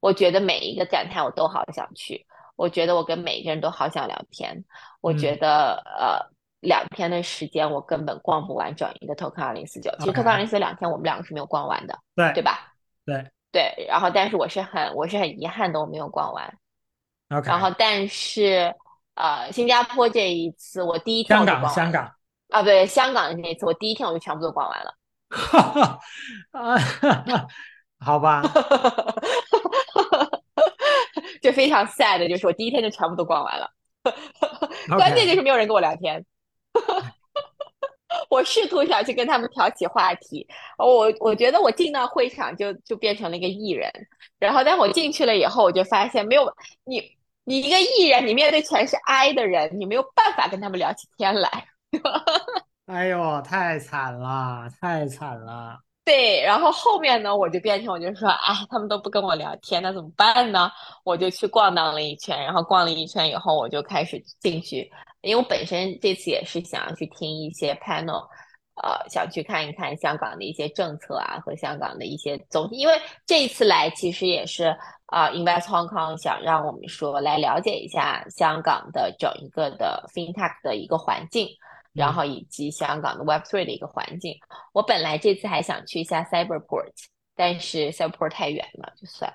[0.00, 4.64] 我觉得每一个展台我都好想去，我觉得我跟每一个人都好想聊天，
[5.02, 6.37] 我觉得、嗯、呃。
[6.60, 9.90] 两天的时间，我根本逛不完整一个 Token 二零四九。
[9.98, 12.72] 其实 Token 二零四九两天，我们两个是没有逛完的，对对吧？
[13.04, 13.86] 对对。
[13.88, 16.58] 然后，但是我是很我是很遗憾的，我没有逛完。
[17.30, 17.48] OK。
[17.48, 18.74] 然后，但是
[19.14, 21.74] 呃，新加坡这一次，我第一天我就逛完了。
[21.74, 22.12] 香港
[22.50, 24.94] 啊，对，香港的那一次，我第一天我就全部都逛完了。
[25.30, 25.98] 哈哈
[26.52, 26.76] 啊，
[28.00, 28.42] 好吧。
[31.42, 33.70] 就非常 sad，就是我第一天就全部都逛完了。
[34.96, 36.24] 关键就是没有人跟我聊天。
[38.30, 40.46] 我试图想去跟他们挑起话题，
[40.78, 43.90] 我我觉得我进到会场就就变成了一个艺人，
[44.38, 46.52] 然后但我进去了以后，我就发现没有
[46.84, 47.02] 你
[47.44, 51.66] 你一个艺人，你面对全是 I 的人，你没有办法跟他们聊起天来。
[52.86, 55.78] 哎呦，太惨了，太惨了。
[56.04, 60.70] 对，然后后面呢，我就变成我就说，哎，他们都不跟我聊天，那怎么办呢？
[61.04, 64.90] 我就去逛荡了一圈，然后逛了一圈以后，我就开始进去，
[65.22, 68.28] 因为我本身这次也是想要去听一些 panel，
[68.82, 74.76] 呃，想去看一看香港的一些政策啊和香港的一些总体，因为这一次来其实也是
[75.06, 81.48] 啊，Invest Hong Kong 想让我们说来了解一下香港的整一个的 FinTech 的一个环境。
[81.94, 84.38] 然后以及香港的 Web Three 的一个环境，
[84.72, 86.92] 我本来这次还想去一下 Cyberport，
[87.34, 89.34] 但是 Cyberport 太远了，就算。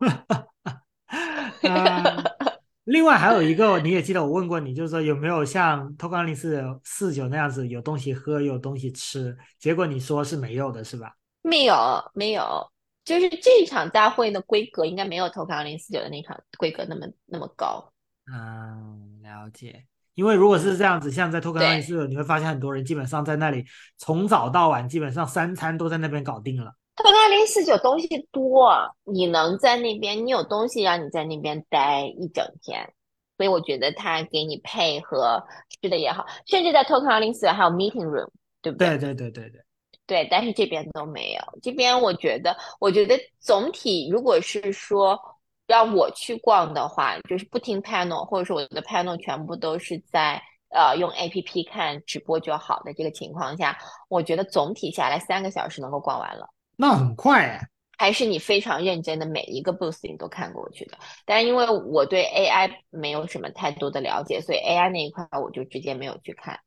[2.84, 9.36] 另外还有一个，你也记得我问过你，就是说有没有像 a n 零四四九那样子有东西喝有东西吃？
[9.58, 11.14] 结果你说是没有的，是吧？
[11.42, 11.74] 没有，
[12.12, 12.70] 没有，
[13.04, 17.90] 就是这场大会的规格应该没有 a n 零四九的那场规格那么那么高。
[18.30, 19.86] 嗯，了解。
[20.14, 23.64] 因为如果是这样子，像在托克纳里斯，你会发现很多人基本上在那里
[23.98, 26.72] 从早到晚，基本上三餐都在那边搞定了。
[26.96, 28.72] 托克纳零四九东西多，
[29.04, 32.92] 你能在那边，你有东西让你在那边待一整天，
[33.36, 35.42] 所以我觉得他给你配合
[35.82, 38.28] 吃的也好，甚至在托克纳零四九还有 meeting room，
[38.62, 38.96] 对不对？
[38.96, 39.60] 对对对对对
[40.06, 41.40] 对，但是这边都没有。
[41.62, 45.18] 这边我觉得，我觉得总体如果是说。
[45.66, 53.78] 让我去逛的话，就是不听 panel，或者说我的 panel 全部都是在呃用 A P P 看直播就好的这个情况下，
[54.10, 56.46] 我觉得总体下来三个小时能够逛完了。
[56.76, 60.98] 那很快哎，还是你非常认真的每一个 boost 你都看过去的。
[61.24, 66.58] 但是因为我对 A I 没有什么太多的了解，所以 A I 那一块我就直接没有去看。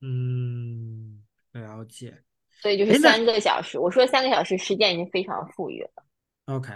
[0.00, 2.22] 嗯，了解。
[2.60, 6.04] 所以就是三个小时，我说三个小时时间已经非常富裕了。
[6.54, 6.72] OK。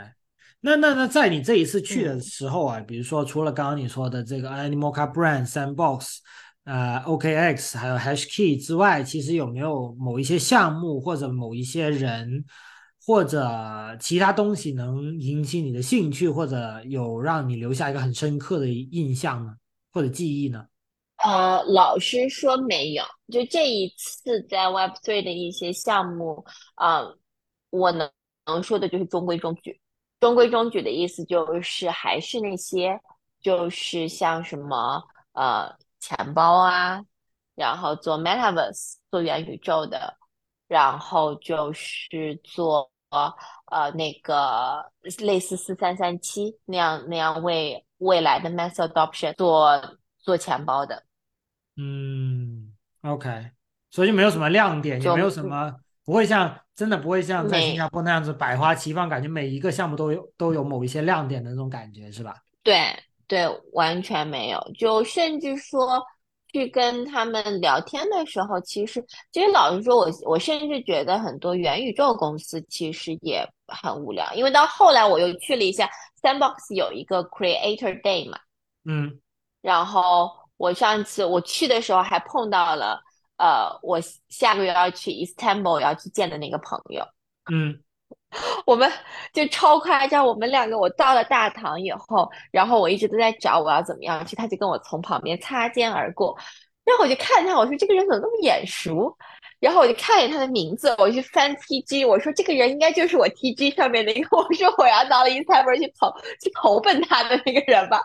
[0.64, 6.18] 那那那在你这一次去的时候啊，比如说除了刚刚你说的这个 Animal Car Brand Sandbox，
[6.64, 12.44] 呃 OKX 还有 HashKey 之外，其实有没有某一些项目或者某一些人
[13.04, 19.54] 或者其他东西能引起你的兴趣，或者有让你留下一个很深刻的印象呢，
[19.92, 20.66] 或者记忆呢？
[21.24, 26.44] 呃，老师说没有，就这一次在 Web Three 的一些项目，
[26.74, 27.02] 啊，
[27.70, 28.10] 我能
[28.46, 29.80] 能说的就是中规中矩。
[30.18, 33.00] 中规中矩的意思就是还是那些，
[33.40, 35.72] 就是像什么呃
[36.02, 37.00] 钱包啊，
[37.54, 40.18] 然后做 Metaverse 做元宇宙的，
[40.66, 42.90] 然后就是做
[43.66, 51.04] 呃那个类似四三三七那样那样为未来的 Mass Adoption 做做钱包的。
[51.76, 53.52] 嗯，OK，
[53.92, 55.76] 所以没有什么亮点，也没有什么。
[56.04, 62.42] 不会像真的不会像在新加坡那样子百花齐放，感觉每一个项目都有都有某一些亮点的那种感觉，是吧？
[62.64, 62.92] 对
[63.32, 64.60] 对，完全没有。
[64.76, 66.04] 就甚至说
[66.52, 75.88] 去跟他们聊天的时候，其实其实老实说，我我甚至觉得很多元宇宙公司其实也很无聊，因为到后来我又去了一下
[76.20, 78.38] Sandbox 有一个 Creator Day 嘛，
[78.84, 79.18] 嗯，
[79.62, 83.02] 然后我上次我去的时候还碰到了。
[83.38, 87.02] 呃，我下个月要去 Istanbul 要去见的那个朋友，
[87.50, 87.82] 嗯，
[88.66, 88.90] 我们
[89.32, 90.26] 就超夸张。
[90.26, 96.36] 我们两个，我到了大堂以后，然后我一直都在找我要怎么样去，他就跟我从旁边擦肩而过，
[96.84, 99.16] 然后我就看他，我说这个人怎么那么眼熟？
[99.60, 108.00] 然后我就看见他的名字，我去翻 TG，我说这个人应该就是我 TG 上面那个，我说我要到了 Istanbul 去投去投奔他的那个人吧。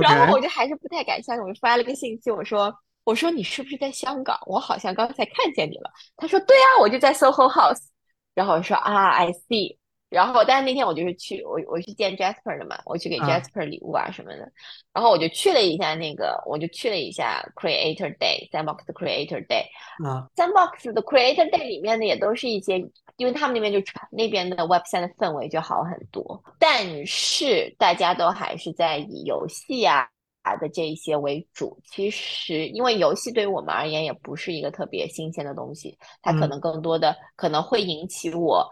[0.00, 2.74] 然后我就还是不太敢相信，我就发了个信息，我说。
[3.04, 4.38] 我说你是不是在香港？
[4.46, 5.90] 我好像刚才看见你了。
[6.16, 7.93] 他说对啊，我就在 SOHO House。
[8.34, 9.76] 然后我说啊，I see。
[10.10, 14.48] 然后但是那天我就是去我我去见 Jasper 的嘛，我去给 Jasper 礼物啊什么的。
[14.92, 19.64] 然后我就去了一下那个，我就去了一下 Creator Day，Sandbox Creator Day。
[20.06, 22.78] 啊，Sandbox 的 Creator Day 里面的也都是一些，
[23.16, 23.80] 因为他们那边就
[24.12, 26.40] 那边的 Web 三的氛围就好很多。
[26.60, 30.08] 但是大家都还是在以游戏啊。
[30.56, 38.70] 的这一些为主，其实因为游戏对于我们而言也不是一个特别新鲜的东西，它可能更多的可能会引起我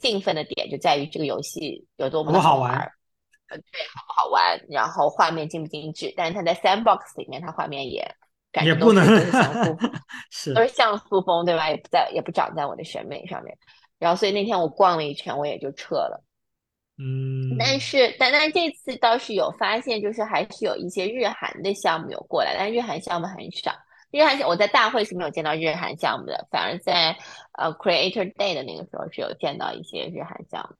[0.00, 2.72] 兴奋的点就在于这个游戏有多么好玩，
[3.48, 3.64] 呃，对，
[3.94, 8.02] 好不好玩，然后画面精不精致，但是它在 Sandbox 里面，它画面也
[8.50, 9.76] 感觉都是像素，
[10.30, 11.68] 是都是像素风，对吧？
[11.68, 13.56] 也不在，也不长在我的审美上面。
[13.98, 16.24] 然后，所以那天我逛了一圈，我也就撤了。
[16.98, 23.72] 嗯，但是，但但这次倒是有发现，就是还是有一些日韩的项目有过来，但日韩项目很少。
[24.10, 27.16] 日韩我在大会是没有见到日韩项目的，反而在
[27.58, 30.76] 呃 Creator Day 的那个时候是有见到一些日韩项目。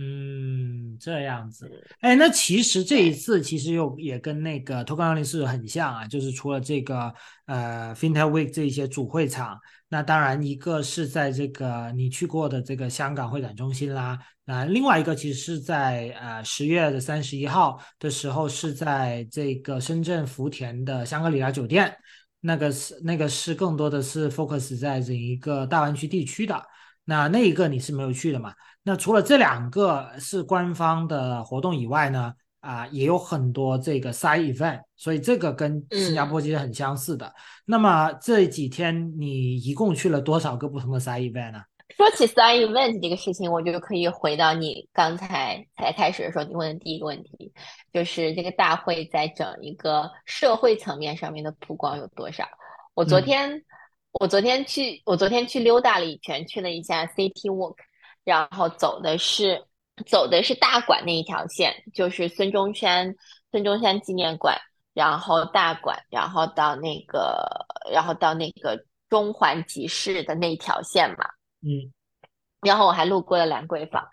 [0.00, 1.68] 嗯，这样子，
[2.00, 7.12] 哎，那其实这一次其实又也跟那个 Token 二零四很像啊，就是除了这个
[7.46, 9.58] 呃 FinTech Week 这一些主会场，
[9.88, 21.96] 那当然一个是在这个你去过的这个香港会展中心啦，那另外一个其实是在呃十月的三十一号的时候是在这个深圳福田的香格里拉酒店，
[22.40, 26.62] 那个是那个是更多的是 focus 在这一个大湾区地区的，
[27.04, 28.52] 那那一个你是没有去的嘛？
[28.82, 37.32] 那除了这两个是官方的活动以外呢，啊，也有很多这个 side event，所以这个跟新加坡其实很相似的。
[37.64, 41.62] 那么这几天你一共去了多少个不同的 side event 呢？
[41.96, 47.52] 说起 side event 这个事情，我就可以回到你刚才才开始的时候你问的第一个问题，
[47.92, 52.46] 就是这个大会在整一个社会层面上面的曝光有多少？
[52.94, 53.62] 我昨天
[54.12, 57.76] 我昨天去我昨天去溜达了一圈，去了一下 City Walk。
[58.24, 59.64] 然后走的是
[60.06, 63.14] 走的是大馆那一条线，就是孙中山
[63.50, 64.56] 孙中山纪念馆，
[64.94, 67.46] 然后大馆，然后到那个
[67.92, 71.24] 然后到那个中环集市的那一条线嘛。
[71.62, 71.92] 嗯，
[72.62, 74.06] 然后我还路过了兰桂坊。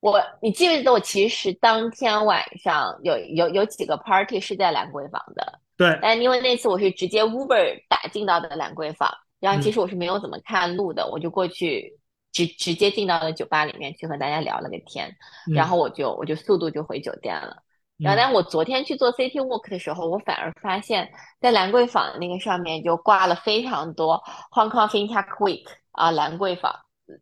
[0.00, 5.60] 我你记不记得我其实当天晚上有有有几个 party 是在兰桂坊的？
[5.76, 5.98] 对。
[6.02, 9.10] 但因为那次我是直接 Uber 打进到的兰桂坊，
[9.40, 11.98] 然后其实我是没有怎么看路的，我就过去。
[12.34, 15.16] 直直接进到了酒吧里面去和大家聊了个天，
[15.54, 17.62] 然后我就我就速度就回酒店了。
[17.96, 21.08] 然后，但我昨天去做 City Walk 的时候，我反而发现，
[21.40, 24.20] 在兰桂坊那个上面就挂了非常多
[24.50, 26.74] Hong Kong FinTech Week 啊，兰桂坊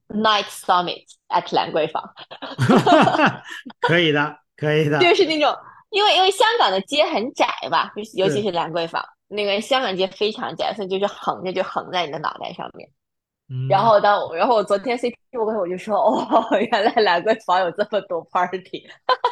[0.08, 2.02] Night Summit at 兰桂坊。
[3.80, 4.98] 可以的，可以的。
[4.98, 5.54] 就是那种，
[5.90, 12.88] 因为因为香港的街很窄吧，尤其是兰桂坊那个香港街非常窄，所以就是横着就横在你的脑袋上面。
[13.68, 18.86] 然后当然后我昨天 CP 我跟我就说哦， 原来兰桂坊有这么多 party，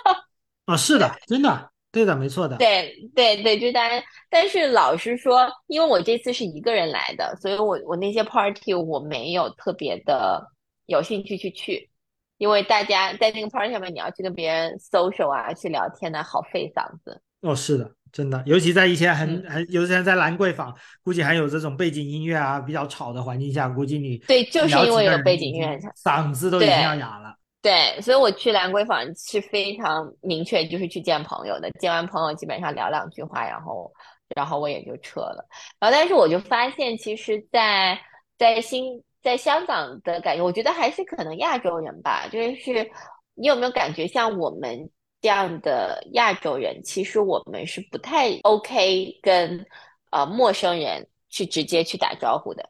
[0.66, 10.46] 啊，是的，真的，对的，没错的，对对对，就大家，但是老实说，因为我这次是一个人来的，所以我我那些 party 我没有特别的
[10.86, 11.90] 有兴趣去去，
[12.38, 17.20] 因为大家在那个 party 上面你要去跟别人 social 啊，去聊天呢，好费嗓子。
[17.42, 17.90] 哦，是的。
[18.12, 27.34] 真的，尤其在一些很很，尤其在兰桂坊，估计还有这种背景音乐啊，比较吵的环境下，估计你对，就是因为有背景音乐，嗓子都已经要哑了。
[27.62, 31.70] 对，所以我去兰桂坊是非常明确，就是去见朋友的。
[31.72, 33.92] 见完朋友，基本上聊两句话，然后
[34.34, 35.46] 然后我也就撤了。
[35.78, 37.98] 然后，但是我就发现，其实，在
[38.38, 42.90] 在新在香港的感觉，我觉得还是可能亚洲人吧，就是
[43.34, 44.90] 你有没有感觉像我们？
[45.20, 49.66] 这样的亚洲人，其实我们是不太 OK 跟
[50.10, 52.68] 呃陌生人去直接去打招呼的。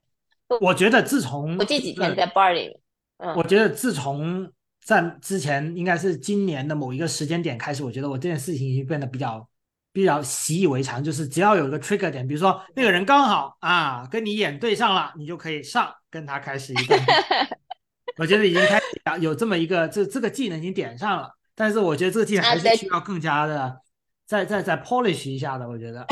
[0.61, 2.77] 我觉得自从我这几天在 bar 里，
[3.19, 4.51] 嗯，我觉得自从
[4.83, 9.49] 在之前应该是今年的某一个时间点开始，我觉得我这件事情已经变得比较
[9.93, 17.01] 比较习以为常，就是只要有一个 trigger 点，比如说那个人刚好啊跟你眼对上了，你就可以上跟他开始一段。
[18.19, 21.33] 我觉得已经开始有这么一个这这个技能已经点上了。
[21.61, 23.83] 但是我觉得这个技能还是需要更加的
[24.27, 25.69] 再再再 polish 一下的。
[25.69, 26.07] 我觉得，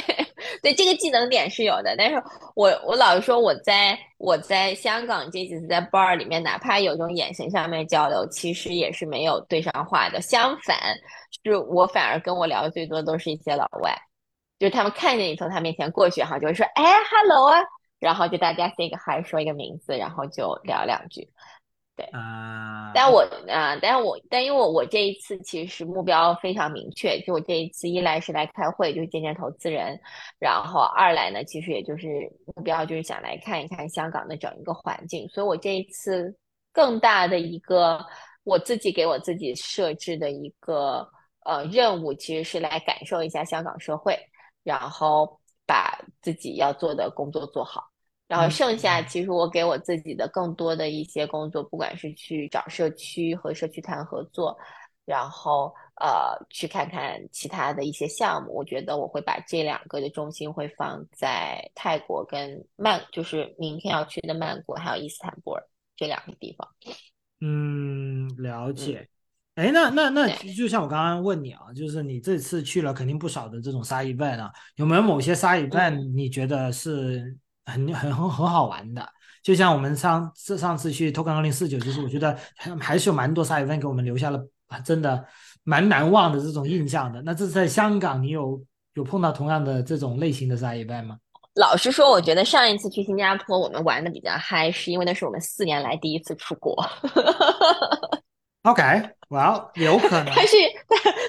[0.62, 1.94] 对这个技能点是有的。
[1.98, 2.16] 但是
[2.54, 10.22] 我我老是说我在我在香港这几次在 bar 里面，哪怕有种眼神上面交流，其实也是没有对上话的。
[10.22, 10.78] 相反，
[11.44, 13.94] 是我反而跟我聊的最多都是一些老外，
[14.58, 17.58] 就是他们看见你从他面前过去哈，就会说哎，hello 啊，
[18.00, 21.28] 然后就大家 say 个 hi，说一个名字，然后就聊两句。
[21.96, 22.04] 对。
[22.06, 29.98] 啊，但我啊，但我但因为我我这一次其实目标非常明确，就我这一次一来是来开会，就是见见投资人，
[30.38, 36.36] 然后二来呢，其实也就是目标就是想来看一看香港的整一个环境，所以我这一次
[36.72, 38.04] 更大的一个
[38.42, 41.08] 我自己给我自己设置的一个
[41.44, 44.18] 呃任务，其实是来感受一下香港社会，
[44.62, 47.93] 然后把自己要做的工作做好。
[48.26, 54.56] 然后剩下，其实我给我自己的更多的一些工作，不管是去找社区和社区谈合作，
[55.04, 65.62] 然后呃去看看其他的一些项目，我觉得我会把这两个的重心会放在泰国跟曼，就是明天要去的曼谷，还有伊斯坦布尔
[65.94, 66.66] 这两个地方。
[67.42, 69.06] 嗯，了解。
[69.54, 77.36] 哎，那那那就像我刚刚问你啊，就是你这次去了肯定不少的这种沙一半啊，有没有某些沙一半你觉得是？
[77.66, 79.06] 很很很很好玩的，
[79.42, 84.38] 就像我们上这上次去 Token 二零四九，就是我觉得还还是有蛮多 s i d e v e n 给我们留下了，
[84.84, 85.24] 真的
[85.62, 87.22] 蛮难忘的这种印象的。
[87.22, 88.62] 那这是在香港，你有
[88.94, 91.18] 有碰到同样的这种类型的 s i d e v e n 吗？
[91.54, 96.74] 老实说，我觉得上一次去新加坡，我们玩的比较嗨，是因为那是我们四年来第一次出国。
[98.64, 100.32] OK，well，有可能。
[100.34, 100.56] 它是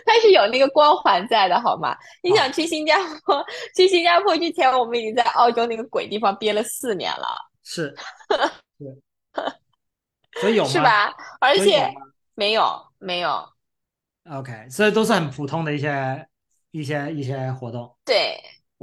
[0.05, 1.95] 它是有那个光环在的，好吗？
[2.23, 7.27] 你想去新加坡，去新加坡之前，我们已经在澳洲那个鬼地方憋了四年了，
[7.63, 7.93] 是，
[8.79, 9.01] 是，
[10.39, 10.69] 所以有吗？
[10.69, 11.13] 是吧？
[11.41, 12.01] 而且有
[12.36, 13.45] 没有没有
[14.31, 16.27] ，OK，所以都是很普通的一些
[16.71, 17.93] 一些一些活动。
[18.05, 18.39] 对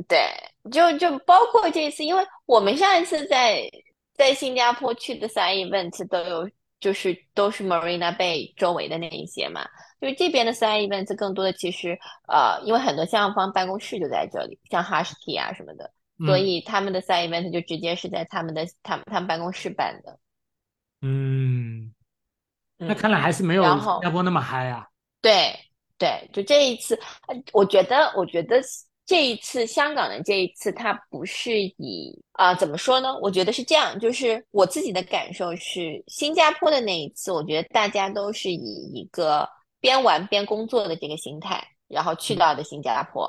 [0.06, 0.28] 对，
[0.70, 3.62] 就就包括这次，因为我们上一次在
[4.14, 6.50] 在新加坡去的 side event 都有，
[6.82, 9.64] 就是都是 Marina Bay 周围的那一些嘛。
[10.00, 15.92] 就是这边的 side events 更多的其实呃，因为很多项目方办公室就在这里，像 Hashkey 啊什么的，
[16.26, 20.18] 所嗯以他们的 side event 就直接是在他们的他们他们办公室办的。
[21.02, 21.94] 嗯，
[22.78, 24.88] 那嗯，看来还是没有新加坡那么嗨啊。
[25.20, 25.56] 对
[25.98, 26.96] 对，就这一次，
[27.28, 28.60] 呃我觉得，我觉得
[29.04, 33.16] 这一次香港的这一次，它不是以啊、怎么说呢？
[33.20, 39.48] 我觉得是这样，就是我自己的感受是，新加坡的那一次，我觉得大家都是以一个
[39.80, 43.28] 边玩边工作的这个心态，然后去到的新加坡。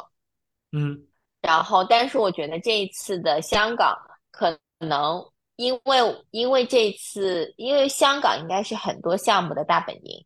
[0.71, 1.05] 嗯
[1.41, 3.97] 然后，但是我觉得这一次的香港
[4.31, 10.25] 可能因为因为这次，因为香港应该是很多项目的大本营。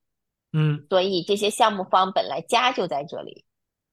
[0.54, 3.44] 嗯所以这些项目方本来家就在这里，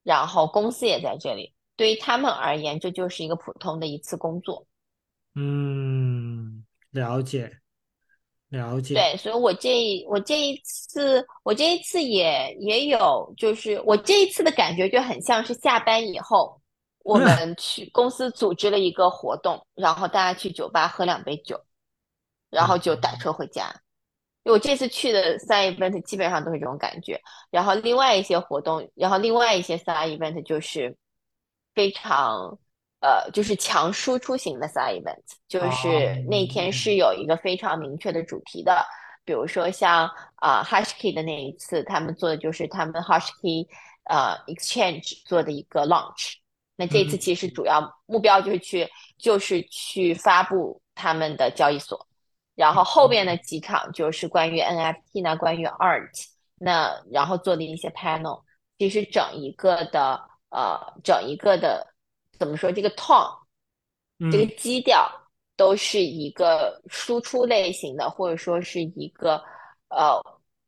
[0.05, 4.67] 然后公司也在这里，对于他们而言，这就是一个普通的一次工作。
[5.33, 7.57] 嗯，了解
[8.49, 8.93] 了解。
[8.93, 16.61] 对，所以我这一我这一次我这一次也也有，就是我这一次的感觉就很像是下班以后，
[16.99, 21.59] 我们去公司组织了一个活动，然后大家去酒吧喝两杯酒，
[22.51, 23.81] 然后就打车回家。
[24.45, 27.19] 因为我这次去的 side event 基本上都是这种感觉，
[27.49, 30.95] 然后另外一些活动，然后另外一些 side event 就是
[31.73, 32.57] 非常
[33.01, 35.17] 呃，就是强输出型的 side event，
[35.47, 38.85] 就是那天是有一个非常明确的主题的，
[39.25, 43.67] 比如说像啊、呃、Hashkey 的那一次，他们做的就是他们 Hashkey
[44.03, 46.35] 呃 Exchange 做的一个 launch。
[46.75, 48.87] 那这次其实主要目标就是去
[49.17, 52.07] 就是去发布他们的交易所。
[52.55, 56.09] 然后后边的几场就是关于 NFT 呢，关于 art，
[56.57, 58.41] 那然后做的一些 panel，
[58.77, 61.85] 其实整一个的呃，整一个的
[62.39, 63.37] 怎么说，这个 tone，
[64.31, 65.05] 这个基调
[65.57, 69.35] 都是一个输出类型的，或者说是一个
[69.89, 70.17] 呃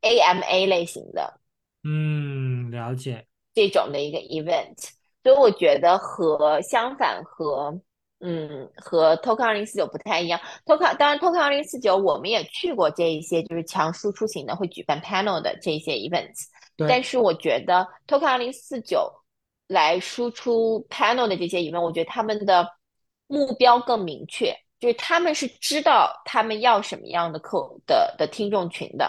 [0.01, 1.39] AMA 类型的，
[1.83, 3.25] 嗯，了解。
[3.53, 4.75] 这种的一个 event，
[5.23, 7.79] 所以我觉得和相反和。
[8.20, 10.39] 嗯，和 Token 二零四九不太一样。
[10.65, 16.45] Token 当然，Token 二零四九我们也去过这一些就是强输出型的会举办 panel 的这些 events，
[16.89, 19.07] 但是我觉得 Token 二零四九
[19.68, 22.68] 来输出 panel 的这些 event，我觉得他们的
[23.28, 29.07] 目标更明确，就是他们是知道他们要什么样的客的的听众群的。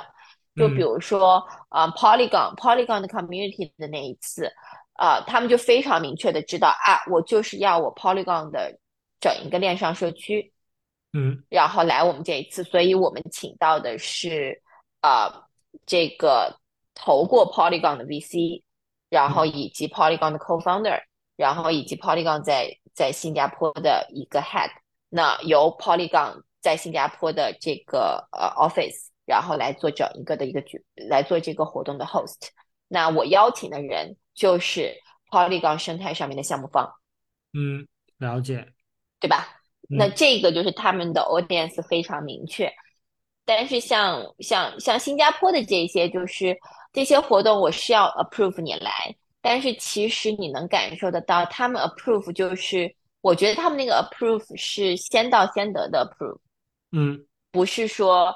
[0.54, 4.52] 就比如说啊、呃、，Polygon Polygon 的 community 的那一次，
[4.98, 8.78] 啊，他们就非常明确的知道啊，我就是要我 Polygon 的。
[9.20, 10.52] 整一个链上社区，
[11.12, 14.62] 嗯，然后来我们这一次，所以我们请到的是
[15.00, 15.48] 呃
[15.86, 16.60] 这个
[16.94, 18.62] 投过 Polygon 的 VC，
[19.08, 21.00] 然后以及 Polygon 的 co-founder，
[21.36, 24.70] 然后以及 Polygon 在在新加坡的一个 head，
[25.08, 32.48] 那由 Polygon 在新加坡的这个呃 office，然后来做整一个的一个举来做这个活动的 host。
[32.88, 34.94] 那我邀请的人就是
[35.30, 36.90] Polygon 生态上面的项目方，
[37.52, 37.86] 嗯，
[38.18, 38.72] 了解。
[39.20, 39.48] 对吧？
[39.90, 42.70] 嗯、那这个就是他们的 audience 非常明确，
[43.44, 46.56] 但是像像像新加坡的这些，就是
[46.92, 56.38] 这些活动我是要 approve 你来，但是其实你能感受得到，他们 approve 就是，我觉得他们那个 approve 是先到先得的 approve，
[56.92, 58.34] 嗯，不是说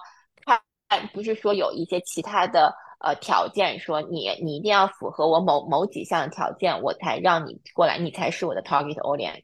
[0.88, 9.42] 看，不是说有一些其他的呃条件，说你你一定要符合我某某几项条件，我才让你过来，你才是我的 target audience。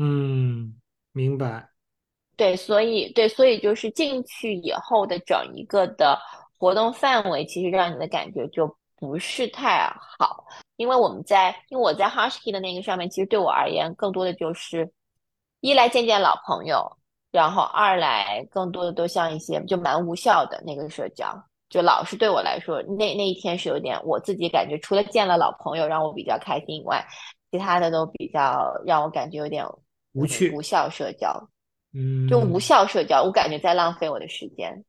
[0.00, 0.77] 嗯，
[1.18, 1.68] 明白。
[2.36, 6.16] 对，所以对，所以就是进去以后的整一个的
[6.56, 10.44] 活动范围，其实让你的感觉就不是太好。
[10.76, 14.88] 因为我们在，因为我在 Hashkey 的那个上面，其实对我而言，更多的就是
[15.60, 16.88] 一来见见老朋友，
[17.32, 21.26] 然后二来更多的都像一些就蛮无效的那个社交，
[21.68, 27.04] 就老是对我来说，那那一天是有点我自己感觉，除了见了老朋友让我比较开心以外，
[27.50, 29.66] 其他的都比较让我感觉有点。
[30.18, 31.48] 无趣、无效社交，
[31.94, 34.84] 嗯，就无效社交，我感觉在浪费我的时间。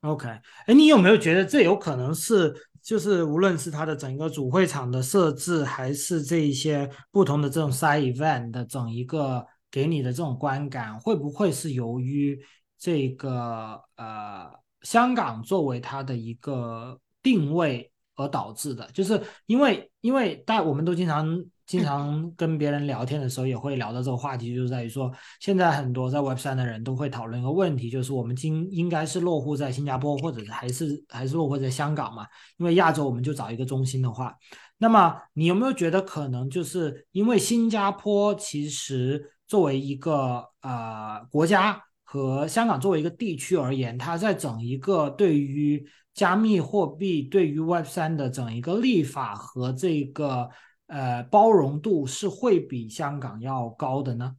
[0.00, 0.28] OK，
[0.66, 2.52] 哎，你有没有觉得这有可能是
[2.82, 12.38] 就是无论是它的整个主会场的设置，还是这一些不同的这种 side event 的整一个给你的这种观感，会不会是由于
[12.76, 14.50] 这个呃
[14.82, 18.86] 香港作为它的一个定位而导致的？
[18.92, 21.44] 就是因为因为大我们都经常。
[21.66, 25.10] 经常跟别人聊天的时候，也会聊到这个话题，就是在于说，
[25.40, 32.26] 现在很多在 Web 三的人都会讨论一个问题，就是我们今应该是落户在新加坡，或者还是还是落户在香港嘛？
[32.58, 34.36] 因为亚洲我们就找一个中心的话，
[34.76, 50.50] 那么你有没有觉得可能就是因为新加坡其实作为一个呃国家和香港作为一个地区而言，它在整一个对于加密货币、对于 Web 三的整一个立法和这个。
[50.94, 54.36] 呃，包容度是会比香港要高的呢？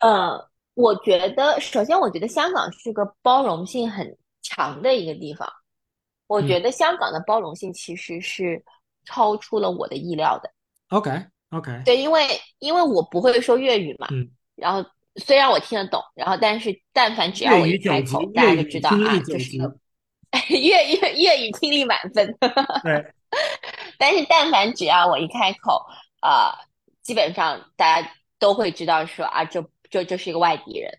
[0.00, 5.48] 呃，我觉得，首先，我觉得香港是个包容性很强的一个地方。
[6.26, 8.60] 我觉得香港的包容性其实是
[9.04, 10.50] 超出了我的意料的。
[10.88, 11.82] OK，OK。
[11.84, 12.26] 对，因为
[12.58, 14.84] 因为我不会说粤语嘛，嗯，然后
[15.14, 19.56] 虽然我听得懂，然后但是但凡只要我一开口，大家就知道啊，就是
[20.50, 22.36] 粤粤粤语听力满分。
[22.82, 23.12] 对。
[23.98, 25.84] 但是，但凡只要我一开口，
[26.20, 26.52] 啊，
[27.02, 30.98] 基本上大家都会知道说啊，这这这是一个外地人。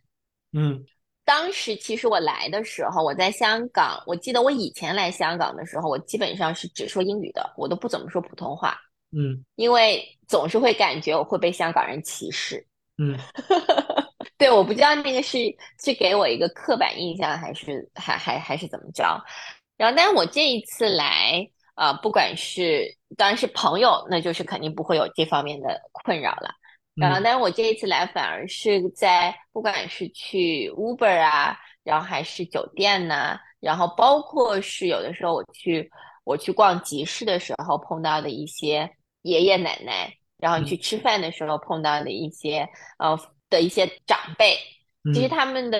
[0.54, 0.86] 嗯，
[1.26, 8.80] 当时其实我来的时候，我在香港，我记得我以前来香港的时候，我基本上是只说英语的，我都不怎么说普通话。
[9.12, 12.66] 嗯，因为总是会感觉我会被香港人歧视。
[12.98, 13.18] 嗯，
[14.38, 15.38] 对，我不知道那个是
[15.84, 19.04] 是给我一个刻板印象，还是还还还是怎么着。
[19.76, 21.48] 然后，但是我这一次来。
[21.78, 26.50] 啊，不管是当然是朋友，那就是肯定不会有这方面的困扰了。
[26.96, 35.88] 然后，但是我这一次来反而是在不管是去 Uber 啊，然后还是酒店呐，然后包括是有的时候我去
[36.24, 38.90] 我去逛集市的时候碰到的一些
[39.22, 42.68] 爷爷奶奶，然后去吃饭的时候碰到的一些
[42.98, 43.16] 呃
[43.52, 44.58] 的一些长辈，
[45.14, 45.80] 其实他们的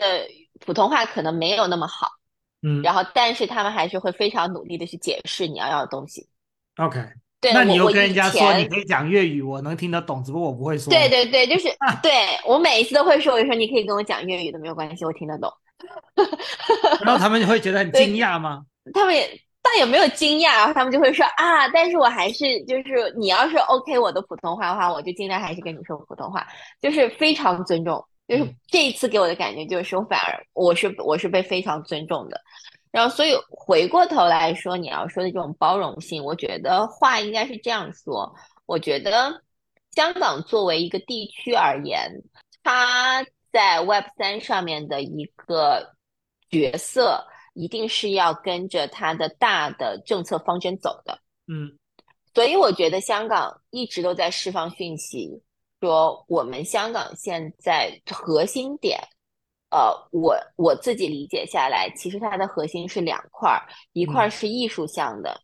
[0.60, 2.17] 普通话可能没有那么好。
[2.62, 6.28] 嗯，然后但是他们还是会非常努力的去解释你要要的东西。
[6.78, 7.00] OK，
[7.40, 10.92] 对，那你又跟人家说你可以讲粤语，我能听得懂，只不过我不会说。
[10.92, 11.68] 对对对，就是
[12.02, 12.12] 对
[12.46, 15.52] 我每一次都会说，我说你可以跟我讲粤语的，没有关系，我听得懂。
[17.04, 18.64] 然后他们就会觉得很惊讶吗？
[18.94, 19.28] 他们也
[19.62, 26.48] 倒也没有惊讶，然后他们就会说啊，但是我还是就是你要是 OK 我的普通话的话，我就尽量还是跟你说普通话，
[26.82, 28.04] 就是非常尊重。
[28.28, 32.42] 就是这一次给我的感觉，就是我反而我是我是被非常尊重的，
[32.92, 38.36] 然后所以回过头来说，你要说的这种包容性，我觉得话应该是这样说。
[38.66, 39.42] 我觉得
[39.92, 42.12] 香港作为一个地区而言，
[42.64, 45.96] 它在 Web 三上面的一个
[46.50, 51.18] 角色，一定是要跟着它的大的政策方针走的。
[51.48, 51.80] 嗯，
[52.34, 55.42] 所以我觉得香港一直都在释放讯息。
[55.80, 59.00] 说我们香港现在核心点，
[59.70, 65.42] 呃，我我自己理解下来，其实它的核心是两块儿，一块儿是艺术向的，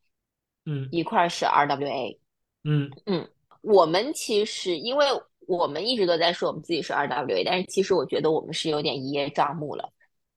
[0.65, 2.17] 嗯，一块儿是 RWA，
[2.63, 2.89] 嗯。
[3.05, 3.29] 嗯，
[3.61, 5.05] 我们其实因为
[5.47, 9.91] 我们一直都在说我们自己是 RWA，但是其实我觉得我们是有点一叶障目了。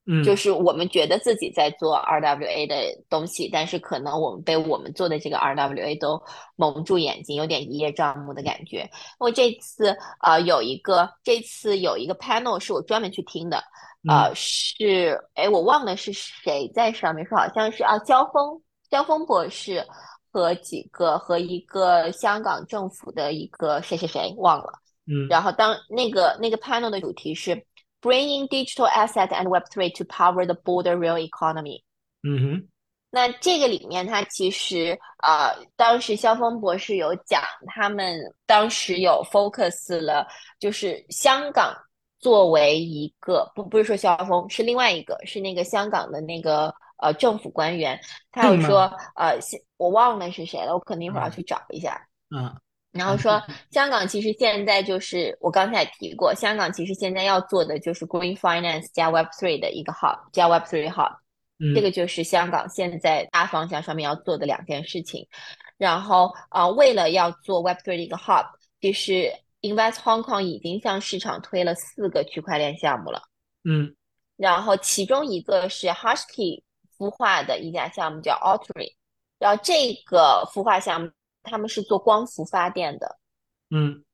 [0.09, 2.77] 嗯，就是我们觉得自己在做 RWA 的
[3.11, 6.23] 东西，但是可能我们被我们做的这个 RWA 都
[6.55, 8.89] 蒙住眼睛，有点一叶障目的感觉。
[9.19, 13.61] 我这次呃有一个，这次有一个 panel 是我专门去听的，
[14.09, 19.85] 呃是哎我忘了是谁在上面说，好像是啊焦峰焦峰博士
[20.31, 24.73] 和几个和一个香港政府的一个谁谁谁忘了，
[25.09, 27.67] 嗯，然后当那个那个 panel 的主题是。
[28.03, 31.83] Bringing digital asset and Web three to power the border real economy。
[32.23, 32.69] 嗯哼，
[33.11, 40.29] 那这个里面，它其实呃，当时肖峰博士有讲，他们当时有 focus 了，
[40.61, 41.75] 就是香港
[42.19, 47.99] 作为一个不不是说肖峰，是另外一个，是那个香港的那个呃政府官员，
[48.31, 49.39] 他有说呃，
[49.79, 52.07] 我忘了是谁了，我可能一会儿要去找一下。
[52.31, 52.55] 嗯。
[52.97, 61.17] 然后说，香港其实现在就是我刚才提过，香港其实现在要做的就是 Green Finance 加 Web Three 的一个 Hub 加 Web Three Hub，
[61.75, 65.27] 这个就是香港现在大方向上面要做的两件事情。
[65.77, 68.47] 然后啊，为了要做 Web Three 的一个 Hub，
[68.81, 69.31] 其实
[69.61, 73.23] Invest Hong Kong 已经向市场推了四个区块链项目了。
[73.65, 73.95] 嗯，
[74.37, 76.63] 然后其中一个是 Hashkey
[76.97, 78.95] 孵化的一家项目叫 Altry，
[79.39, 81.11] 然后这个孵化项目。
[81.47, 83.19] 他们是做光伏发电的，
[83.71, 84.05] 嗯，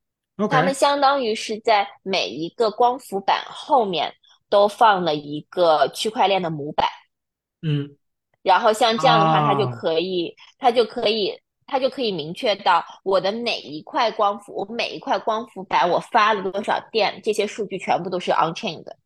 [0.48, 4.14] 他们相当于是在每一个光伏板后面
[4.48, 6.86] 都放了一个区块链的模板，
[7.62, 7.96] 嗯，
[8.42, 18.96] 然后像这样的话，它就啊可以，它就可以，它就可以明确到我的每一块光伏，我每一块光伏板我发了多少电，这些数据全部都是 on chain 的。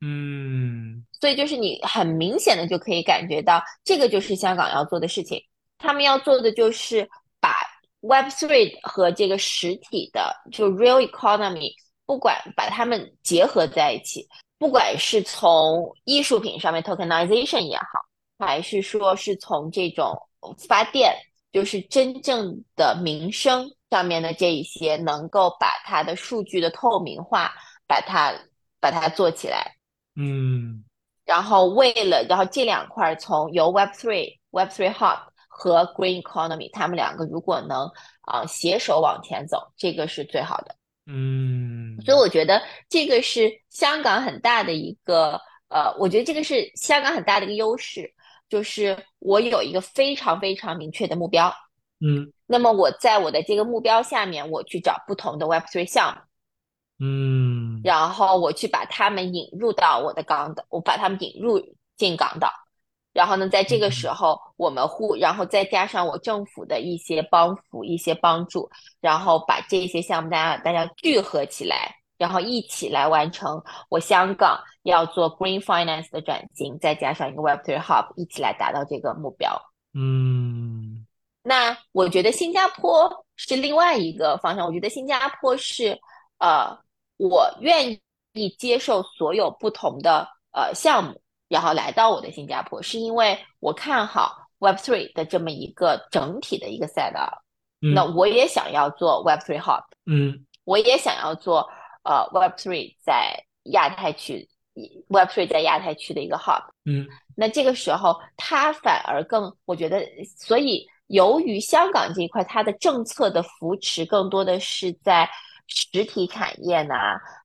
[0.00, 5.42] 嗯所以就是你很明显的就可以感觉到，这个就是香港要做的事情。
[5.78, 7.08] 他们要做的就是
[8.06, 11.72] 把 Web3 和这个实体的就 real economy，
[12.06, 14.28] 不管把它们结合在一起，
[14.58, 17.84] 不管是从艺术品上面 tokenization 也好，
[18.38, 20.14] 还是说是从这种
[20.68, 21.14] 发电，
[21.52, 27.52] 就是真正的民生上面的这一些，能够把它的数据的透明化，
[27.86, 28.34] 把它
[28.80, 29.76] 把它做起来。
[30.16, 30.84] 嗯
[31.24, 35.20] 然后为了，然后这两块从由 Web3、Web3 Hub
[35.56, 37.86] 和 Green Economy，他们两个如果能
[38.22, 40.74] 啊、呃携手往前走，这个是最好的。
[41.06, 48.12] 嗯，所以我觉得这个是香港很大的一个呃，我觉得这个是香港很大的一个优势，
[48.48, 51.54] 就是我有一个非常非常明确的目标，
[52.00, 56.20] 嗯那么我在我的这个目标下面，我去找不同的 Web Three 项目。
[57.06, 61.60] 嗯然后我去把他们引入到我的港岛，我把他们引入
[61.96, 62.50] 进港岛。
[63.14, 68.68] 然后呢，在这个时候，我们互，然后再加上我政府的一些帮扶、一些帮助，
[69.00, 79.58] 然后把这些项目大家大家聚合起来，然后一起来完成我香港要做 Green Finance 的转型，再加上一个 Web3 Hub，一起来达到这个目标。
[79.94, 81.06] 嗯
[81.46, 84.66] 那我觉得新加坡是另外一个方向。
[84.66, 85.96] 我觉得新加坡是，
[86.38, 86.76] 呃，
[87.18, 88.00] 我愿
[88.32, 91.20] 意接受所有不同的呃项目，
[91.54, 97.42] 然后来到我的新加坡，是因为我看好 Web Three 的这么一个整体的一个赛道。
[97.80, 101.70] 嗯那我也想要做 Web Three Hub，嗯我也想要做
[102.02, 103.38] 呃 Web Three 在
[103.74, 104.48] 亚太区
[105.08, 106.64] ，Web Three 在亚太区的一个 Hub。
[106.86, 110.04] 嗯那这个时候，它反而更，我觉得，
[110.36, 115.30] 所以由于香港这一块，它的政策的扶持更多的是在
[115.68, 116.94] 实体产业呢，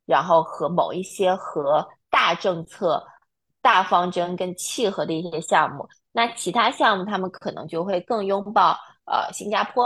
[0.06, 3.06] 然后和某一些和大政策、
[3.62, 5.88] 大方针跟契合的一些项目。
[6.12, 9.86] 那其他项目，他们可能就会更拥抱呃新加坡，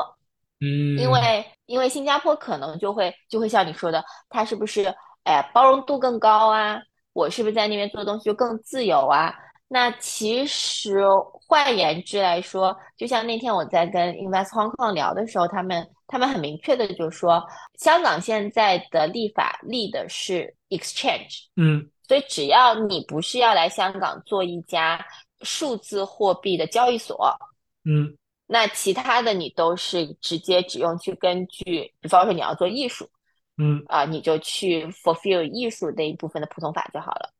[0.61, 4.93] 嗯，因为因为新加坡可能就会就会像你说的，它是不是
[5.23, 6.79] 哎包容度更高啊？
[7.13, 9.33] 我是不是在那边做东西就更自由啊？
[9.67, 11.03] 那其实
[11.47, 17.43] 换言之来说，就像那天我在跟 Invest Hong Kong 聊的时候，他们他们很明确的就说，
[17.79, 25.05] 香港现在的立法立的是 exchange，嗯所以只要你不是要来香港做一家
[25.41, 27.35] 数字货币的交易所，
[27.85, 28.15] 嗯。
[28.45, 33.09] 那其他的你都是直接只用去根据，比方说你要做艺术
[33.57, 33.83] 嗯。
[33.87, 37.31] 啊、你就去 fulfill 艺术那一部分的普通法就好了，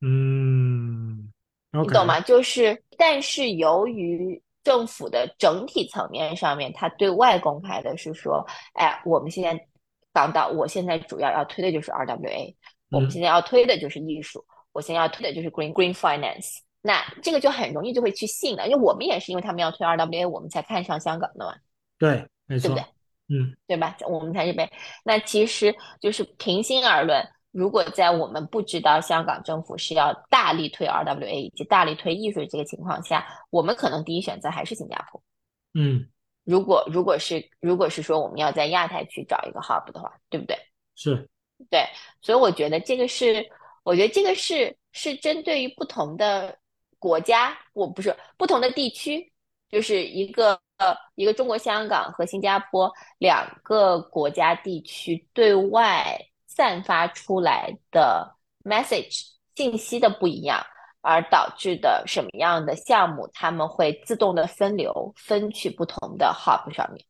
[0.00, 1.32] 嗯。
[1.72, 2.20] 你懂吗？
[2.20, 8.44] 就是，但是由于政府的整体层面上面，它对外公开的是说，
[8.74, 9.66] 哎，我们现在
[10.12, 12.54] 港岛，我现在主要要推的就是 RWA，
[12.90, 16.58] 我们嗯现在要推的就是艺术，我现在要推的就是 green green finance。
[16.82, 21.54] 那这个就很容易就会去信了，因为我们也是因为他们要推 RWA，我们才看上香港的嘛。
[21.98, 22.84] 对，没错对不对，
[23.38, 23.96] 嗯对吧？
[24.08, 24.66] 我们才是被。
[25.04, 35.22] 那其实就是平心而论，如果在我们不知道香港政府是要大力推 RWA 以及大力推艺术这个情况下，我们可能第一选择还是新加坡。
[35.74, 36.08] 嗯，
[36.44, 40.56] 如果如果是如果是说我们要在亚太区找一个 hub 的话，对不对？
[40.96, 41.28] 是，
[41.68, 41.86] 对，
[42.22, 43.44] 所以我觉得这个是，
[43.82, 46.56] 我觉得这个是是针对于不同的
[46.98, 49.32] 国家，我不是不同的地区，
[49.68, 60.64] 就是一个呃一个中国香港和新加坡两个国家地区对外散发出来的 message 信息的不一样，
[61.02, 67.04] 而导致的什么样的项目，他们会自动的分流分去不同的 hub 上面。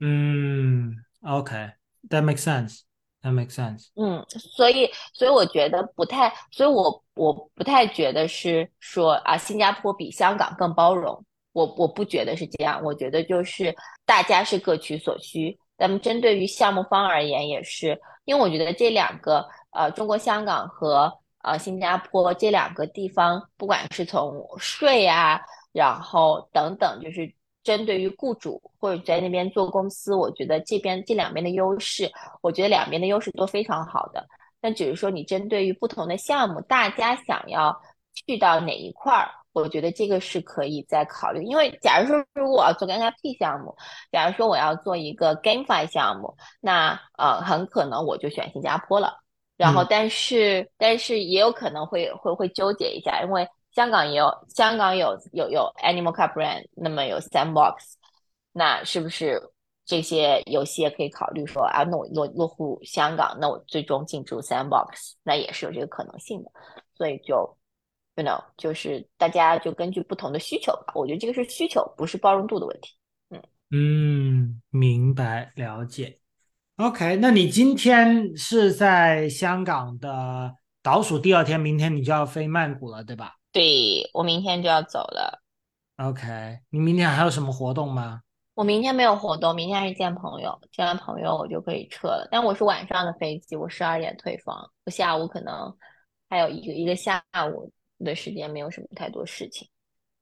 [0.00, 2.80] 嗯，OK，that makes sense
[3.24, 15.58] That makes sense，嗯，所以，所以我觉得不太，所以我我不太觉得是说啊，新加坡比香港更包容，我我不觉得是这样，我觉得就是大家是各取所需。
[15.78, 21.10] 那么针对于项目方而言，也是，因为我觉得这两个呃，中国香港和
[21.42, 25.40] 呃新加坡这两个地方，不管是从税啊，
[25.72, 27.32] 然后等等，就是
[27.64, 32.08] 针对于雇主或者在那边做公司，我觉得这边这两边的优势。
[32.42, 34.24] 我觉得两边的优势都非常好的，
[34.60, 37.74] 但只是说你针对于不同的项目，大家想要
[38.14, 41.42] 去到哪一块儿，我觉得这个是可以再考虑。
[41.44, 43.74] 因为假如说如果我要做个 NFT 项目，
[44.12, 49.18] 假如说我要做一个 GameFi 项目，那呃很可能我就选新加坡了。
[49.56, 57.94] 然后嗯但是但是也有可能会会会纠结一下，因为香港也有，香港有有有 Animal Car Brand，那么有 Sandbox，
[58.52, 59.40] 那是不是
[59.84, 66.50] 这些游戏也可以考虑说啊，那我落落户香港，那我最终进驻 Sandbox，那也是有这个可能性的。
[66.94, 67.34] 所以就
[68.14, 70.92] ，you know，就是大家就根据不同的需求吧。
[70.94, 72.92] 我觉得这个是需求，不是包容度的问题。
[73.30, 76.20] 嗯嗯，明白了解。
[76.76, 83.34] OK，那你今天是在香港的倒数第二天，明天你就要飞曼谷了，对吧？
[83.54, 85.42] 对我明天就要走了。
[85.98, 88.20] OK，你明天还有什么活动吗？
[88.54, 92.26] 我明天没有活动，明天还是见朋友，见完朋友我就可以撤了。
[92.32, 95.72] 但我是晚上的飞机，我十二点退房，我下午可能
[96.28, 99.68] 还有一个一个下午的时间，没有什么太多事情。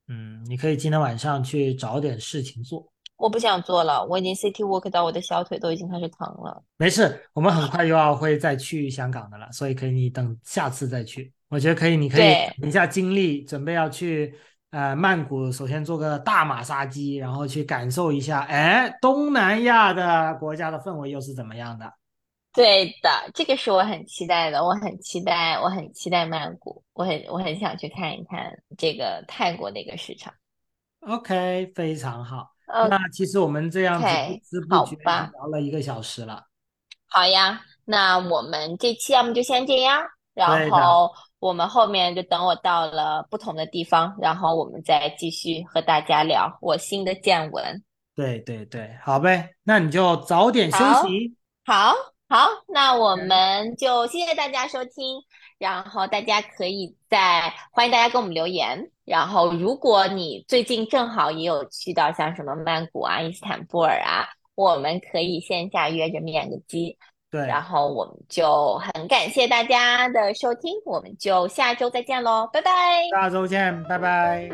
[0.08, 2.86] 嗯，你可以今天晚上去找点事情做。
[3.16, 6.62] 我不想做了，我已经 City Walk 到我的小腿都已经开始疼了。
[6.76, 11.32] 没事，我们很快又要会再去香港的了，所以可以你等下次再去。
[11.52, 14.34] 我觉得可以，你可以等一下精力，准备要去
[14.70, 21.92] 呃曼谷，首先做个大马杀鸡，然后去感受一下，哎，东南亚的国家的氛围又是怎么样的？
[22.54, 30.32] 对的，这个是我很期待的，我很期待，我很期待曼谷，我很我很想去看一看这个泰国的一个市场。
[31.00, 32.48] OK，非常好。
[32.88, 36.46] 那其实我们这样子不知不觉聊了一个小时了。
[37.08, 41.12] 好呀，那我们这期要么就先这样，然后。
[41.42, 47.82] 我们后面就等我到了不同的地方，然后我们再继续和大家聊我新的见闻。
[48.14, 51.34] 对对对，好呗，那你就早点休息。
[51.64, 51.94] 好，
[52.28, 55.20] 好，那我们就谢谢大家收听，
[55.58, 66.96] 然后大家可以在欢迎大家给我们留言，然后如果你最近正好也有去到像什么曼谷啊、伊斯坦布尔啊，我们可以线下约着面个基。
[67.31, 72.71] 对，然后我们就很感谢大家的收听，我们就下周再见喽，拜拜。
[73.11, 74.49] 下周见，拜拜。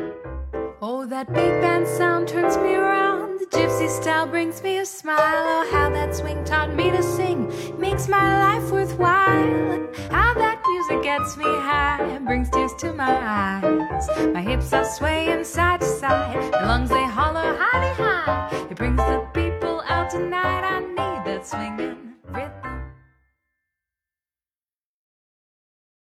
[0.80, 3.38] Oh, that big band sound turns me around.
[3.38, 5.16] The gypsy style brings me a smile.
[5.18, 9.88] Oh, how that swing taught me to sing makes my life worthwhile.
[10.10, 14.08] How that music gets me high, brings tears to my eyes.
[14.34, 18.50] My hips are swaying side to side, my lungs they holler high high.
[18.68, 20.64] It brings the people out tonight.
[20.64, 22.67] I need that swinging rhythm.